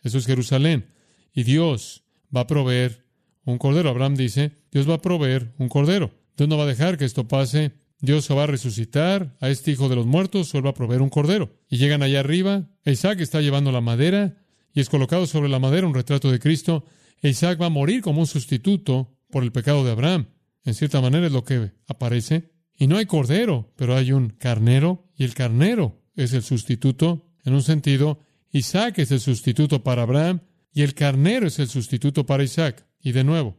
Eso 0.02 0.17
es 0.17 0.26
Jerusalén. 0.26 0.88
Y 1.32 1.44
Dios 1.44 2.06
va 2.36 2.41
a 2.41 2.48
proveer 2.48 3.06
un 3.46 3.60
cordero. 3.60 3.91
Abraham 3.91 4.15
dice, 4.15 4.63
Dios 4.72 4.89
va 4.89 4.96
a 4.96 5.02
proveer 5.02 5.54
un 5.60 5.70
cordero. 5.70 6.12
Dios 6.36 6.50
no 6.50 6.58
va 6.58 6.63
a 6.63 6.67
dejar 6.67 6.98
que 6.98 7.06
esto 7.06 7.28
pase 7.28 7.81
Dios 8.01 8.25
se 8.25 8.33
va 8.33 8.43
a 8.43 8.47
resucitar 8.47 9.37
a 9.39 9.49
este 9.49 9.71
hijo 9.71 9.87
de 9.87 9.95
los 9.95 10.07
muertos, 10.07 10.53
o 10.55 10.61
va 10.61 10.71
a 10.71 10.73
proveer 10.73 11.03
un 11.03 11.09
cordero. 11.09 11.55
Y 11.69 11.77
llegan 11.77 12.01
allá 12.01 12.19
arriba, 12.19 12.67
Isaac 12.83 13.21
está 13.21 13.41
llevando 13.41 13.71
la 13.71 13.79
madera 13.79 14.37
y 14.73 14.81
es 14.81 14.89
colocado 14.89 15.27
sobre 15.27 15.49
la 15.49 15.59
madera 15.59 15.85
un 15.85 15.93
retrato 15.93 16.31
de 16.31 16.39
Cristo. 16.39 16.83
Isaac 17.21 17.61
va 17.61 17.67
a 17.67 17.69
morir 17.69 18.01
como 18.01 18.21
un 18.21 18.27
sustituto 18.27 19.15
por 19.29 19.43
el 19.43 19.51
pecado 19.51 19.85
de 19.85 19.91
Abraham. 19.91 20.27
En 20.63 20.73
cierta 20.73 20.99
manera 20.99 21.27
es 21.27 21.31
lo 21.31 21.43
que 21.43 21.71
aparece. 21.87 22.51
Y 22.75 22.87
no 22.87 22.97
hay 22.97 23.05
cordero, 23.05 23.71
pero 23.75 23.95
hay 23.95 24.11
un 24.11 24.29
carnero 24.29 25.07
y 25.15 25.23
el 25.23 25.35
carnero 25.35 26.01
es 26.15 26.33
el 26.33 26.41
sustituto. 26.41 27.27
En 27.43 27.53
un 27.53 27.61
sentido, 27.61 28.19
Isaac 28.51 28.97
es 28.97 29.11
el 29.11 29.19
sustituto 29.19 29.83
para 29.83 30.01
Abraham 30.01 30.41
y 30.73 30.81
el 30.81 30.95
carnero 30.95 31.45
es 31.45 31.59
el 31.59 31.67
sustituto 31.67 32.25
para 32.25 32.43
Isaac. 32.43 32.87
Y 32.99 33.11
de 33.11 33.23
nuevo, 33.23 33.57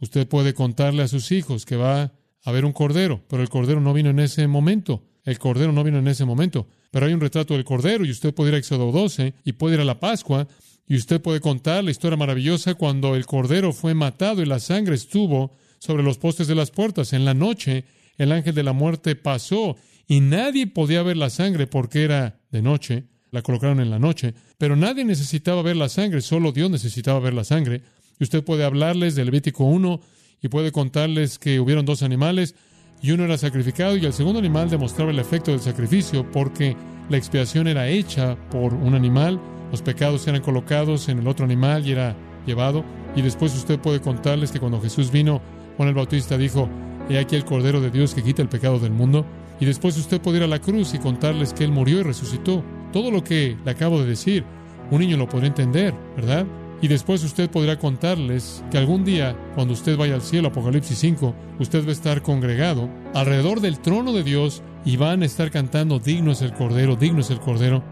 usted 0.00 0.26
puede 0.26 0.54
contarle 0.54 1.02
a 1.02 1.08
sus 1.08 1.30
hijos 1.30 1.64
que 1.64 1.76
va 1.76 2.12
a 2.44 2.52
ver 2.52 2.64
un 2.64 2.72
cordero, 2.72 3.22
pero 3.28 3.42
el 3.42 3.48
cordero 3.48 3.80
no 3.80 3.92
vino 3.92 4.10
en 4.10 4.20
ese 4.20 4.46
momento. 4.46 5.02
El 5.24 5.38
cordero 5.38 5.72
no 5.72 5.82
vino 5.82 5.98
en 5.98 6.08
ese 6.08 6.24
momento. 6.24 6.68
Pero 6.90 7.06
hay 7.06 7.14
un 7.14 7.20
retrato 7.20 7.54
del 7.54 7.64
cordero 7.64 8.04
y 8.04 8.10
usted 8.10 8.34
puede 8.34 8.50
ir 8.50 8.54
a 8.54 8.58
Éxodo 8.58 8.92
12 8.92 9.34
y 9.44 9.52
puede 9.52 9.76
ir 9.76 9.80
a 9.80 9.84
la 9.84 9.98
Pascua 9.98 10.46
y 10.86 10.96
usted 10.96 11.22
puede 11.22 11.40
contar 11.40 11.82
la 11.82 11.90
historia 11.90 12.18
maravillosa 12.18 12.74
cuando 12.74 13.16
el 13.16 13.24
cordero 13.24 13.72
fue 13.72 13.94
matado 13.94 14.42
y 14.42 14.46
la 14.46 14.60
sangre 14.60 14.94
estuvo 14.94 15.56
sobre 15.78 16.02
los 16.02 16.18
postes 16.18 16.46
de 16.46 16.54
las 16.54 16.70
puertas. 16.70 17.14
En 17.14 17.24
la 17.24 17.32
noche 17.32 17.84
el 18.18 18.30
ángel 18.32 18.54
de 18.54 18.62
la 18.62 18.72
muerte 18.72 19.16
pasó 19.16 19.76
y 20.06 20.20
nadie 20.20 20.66
podía 20.66 21.02
ver 21.02 21.16
la 21.16 21.30
sangre 21.30 21.66
porque 21.66 22.04
era 22.04 22.40
de 22.50 22.62
noche. 22.62 23.04
La 23.30 23.42
colocaron 23.42 23.80
en 23.80 23.90
la 23.90 23.98
noche, 23.98 24.32
pero 24.58 24.76
nadie 24.76 25.04
necesitaba 25.04 25.60
ver 25.62 25.74
la 25.74 25.88
sangre, 25.88 26.20
solo 26.20 26.52
Dios 26.52 26.70
necesitaba 26.70 27.18
ver 27.18 27.34
la 27.34 27.42
sangre. 27.42 27.82
Y 28.20 28.24
usted 28.24 28.44
puede 28.44 28.62
hablarles 28.62 29.16
del 29.16 29.26
Levítico 29.26 29.64
1 29.64 30.00
y 30.44 30.48
puede 30.48 30.72
contarles 30.72 31.38
que 31.38 31.58
hubieron 31.58 31.86
dos 31.86 32.02
animales 32.02 32.54
y 33.00 33.12
uno 33.12 33.24
era 33.24 33.38
sacrificado 33.38 33.96
y 33.96 34.04
el 34.04 34.12
segundo 34.12 34.38
animal 34.38 34.68
demostraba 34.68 35.10
el 35.10 35.18
efecto 35.18 35.52
del 35.52 35.60
sacrificio 35.60 36.30
porque 36.30 36.76
la 37.08 37.16
expiación 37.16 37.66
era 37.66 37.88
hecha 37.88 38.36
por 38.50 38.74
un 38.74 38.94
animal, 38.94 39.40
los 39.70 39.80
pecados 39.80 40.28
eran 40.28 40.42
colocados 40.42 41.08
en 41.08 41.18
el 41.18 41.28
otro 41.28 41.46
animal 41.46 41.86
y 41.86 41.92
era 41.92 42.14
llevado. 42.46 42.84
Y 43.16 43.22
después 43.22 43.56
usted 43.56 43.78
puede 43.78 44.02
contarles 44.02 44.52
que 44.52 44.60
cuando 44.60 44.82
Jesús 44.82 45.10
vino, 45.10 45.40
Juan 45.78 45.88
el 45.88 45.94
Bautista 45.94 46.36
dijo, 46.36 46.68
He 47.08 47.18
aquí 47.18 47.36
el 47.36 47.46
Cordero 47.46 47.80
de 47.80 47.90
Dios 47.90 48.14
que 48.14 48.22
quita 48.22 48.42
el 48.42 48.48
pecado 48.48 48.78
del 48.78 48.92
mundo. 48.92 49.24
Y 49.60 49.64
después 49.64 49.96
usted 49.96 50.20
puede 50.20 50.38
ir 50.38 50.42
a 50.44 50.48
la 50.48 50.60
cruz 50.60 50.92
y 50.92 50.98
contarles 50.98 51.54
que 51.54 51.64
Él 51.64 51.72
murió 51.72 52.00
y 52.00 52.02
resucitó. 52.02 52.62
Todo 52.92 53.10
lo 53.10 53.24
que 53.24 53.56
le 53.64 53.70
acabo 53.70 54.00
de 54.00 54.06
decir, 54.06 54.44
un 54.90 55.00
niño 55.00 55.16
lo 55.16 55.28
podrá 55.28 55.46
entender, 55.46 55.94
¿verdad? 56.16 56.46
Y 56.84 56.88
después 56.88 57.24
usted 57.24 57.48
podrá 57.48 57.78
contarles 57.78 58.62
que 58.70 58.76
algún 58.76 59.06
día, 59.06 59.34
cuando 59.54 59.72
usted 59.72 59.96
vaya 59.96 60.16
al 60.16 60.20
cielo, 60.20 60.48
Apocalipsis 60.48 60.98
5, 60.98 61.34
usted 61.58 61.82
va 61.82 61.88
a 61.88 61.92
estar 61.92 62.20
congregado 62.20 62.90
alrededor 63.14 63.62
del 63.62 63.78
trono 63.78 64.12
de 64.12 64.22
Dios 64.22 64.62
y 64.84 64.98
van 64.98 65.22
a 65.22 65.24
estar 65.24 65.50
cantando, 65.50 65.98
digno 65.98 66.32
es 66.32 66.42
el 66.42 66.52
Cordero, 66.52 66.94
digno 66.94 67.20
es 67.20 67.30
el 67.30 67.40
Cordero. 67.40 67.82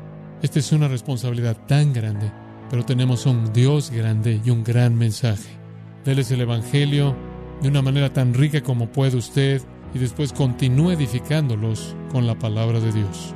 Esta 0.42 0.58
es 0.58 0.72
una 0.72 0.88
responsabilidad 0.88 1.56
tan 1.66 1.94
grande, 1.94 2.30
pero 2.68 2.84
tenemos 2.84 3.24
un 3.24 3.50
Dios 3.54 3.90
grande 3.90 4.42
y 4.44 4.50
un 4.50 4.62
gran 4.62 4.94
mensaje. 4.94 5.48
Déles 6.04 6.30
el 6.30 6.42
Evangelio 6.42 7.16
de 7.62 7.68
una 7.68 7.80
manera 7.80 8.12
tan 8.12 8.34
rica 8.34 8.62
como 8.62 8.92
puede 8.92 9.16
usted 9.16 9.62
y 9.94 10.00
después 10.00 10.34
continúe 10.34 10.90
edificándolos 10.90 11.96
con 12.10 12.26
la 12.26 12.38
palabra 12.38 12.78
de 12.78 12.92
Dios. 12.92 13.34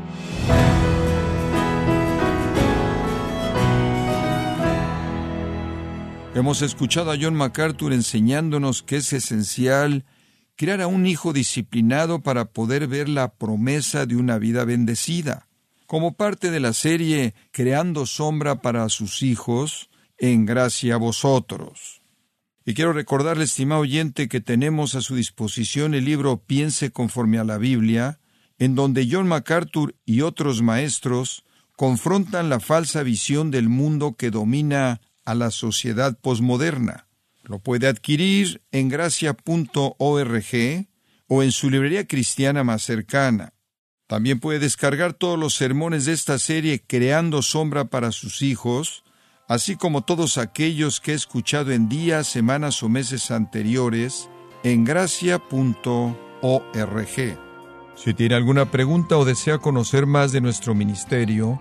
Hemos 6.36 6.60
escuchado 6.60 7.10
a 7.12 7.16
John 7.18 7.34
MacArthur 7.34 7.94
enseñándonos 7.94 8.82
que 8.82 8.96
es 8.96 9.10
esencial 9.14 10.04
crear 10.54 10.82
a 10.82 10.86
un 10.86 11.06
hijo 11.06 11.32
disciplinado 11.32 12.20
para 12.20 12.44
poder 12.44 12.88
ver 12.88 13.08
la 13.08 13.32
promesa 13.32 14.04
de 14.04 14.16
una 14.16 14.36
vida 14.36 14.66
bendecida. 14.66 15.48
Como 15.86 16.12
parte 16.12 16.50
de 16.50 16.60
la 16.60 16.74
serie 16.74 17.32
Creando 17.52 18.04
sombra 18.04 18.60
para 18.60 18.86
sus 18.90 19.22
hijos, 19.22 19.88
en 20.18 20.44
gracia 20.44 20.96
a 20.96 20.98
vosotros. 20.98 22.02
Y 22.66 22.74
quiero 22.74 22.92
recordarle, 22.92 23.44
estimado 23.44 23.80
oyente, 23.80 24.28
que 24.28 24.42
tenemos 24.42 24.94
a 24.94 25.00
su 25.00 25.14
disposición 25.14 25.94
el 25.94 26.04
libro 26.04 26.36
Piense 26.36 26.90
conforme 26.90 27.38
a 27.38 27.44
la 27.44 27.56
Biblia, 27.56 28.20
en 28.58 28.74
donde 28.74 29.08
John 29.10 29.26
MacArthur 29.26 29.94
y 30.04 30.20
otros 30.20 30.60
maestros 30.60 31.46
confrontan 31.76 32.50
la 32.50 32.60
falsa 32.60 33.02
visión 33.02 33.50
del 33.50 33.70
mundo 33.70 34.16
que 34.18 34.30
domina 34.30 35.00
a 35.26 35.34
la 35.34 35.50
sociedad 35.50 36.18
posmoderna. 36.18 37.08
Lo 37.42 37.58
puede 37.58 37.86
adquirir 37.86 38.62
en 38.72 38.88
gracia.org 38.88 40.86
o 41.28 41.42
en 41.42 41.52
su 41.52 41.70
librería 41.70 42.06
cristiana 42.06 42.64
más 42.64 42.82
cercana. 42.82 43.52
También 44.06 44.40
puede 44.40 44.60
descargar 44.60 45.12
todos 45.14 45.38
los 45.38 45.54
sermones 45.54 46.04
de 46.04 46.12
esta 46.12 46.38
serie 46.38 46.82
Creando 46.86 47.42
Sombra 47.42 47.86
para 47.86 48.12
sus 48.12 48.40
hijos, 48.42 49.04
así 49.48 49.76
como 49.76 50.04
todos 50.04 50.38
aquellos 50.38 51.00
que 51.00 51.12
he 51.12 51.14
escuchado 51.14 51.72
en 51.72 51.88
días, 51.88 52.26
semanas 52.28 52.82
o 52.82 52.88
meses 52.88 53.30
anteriores 53.30 54.28
en 54.62 54.84
gracia.org. 54.84 56.16
Si 57.96 58.14
tiene 58.14 58.34
alguna 58.34 58.70
pregunta 58.70 59.16
o 59.16 59.24
desea 59.24 59.58
conocer 59.58 60.06
más 60.06 60.30
de 60.30 60.40
nuestro 60.40 60.74
ministerio, 60.74 61.60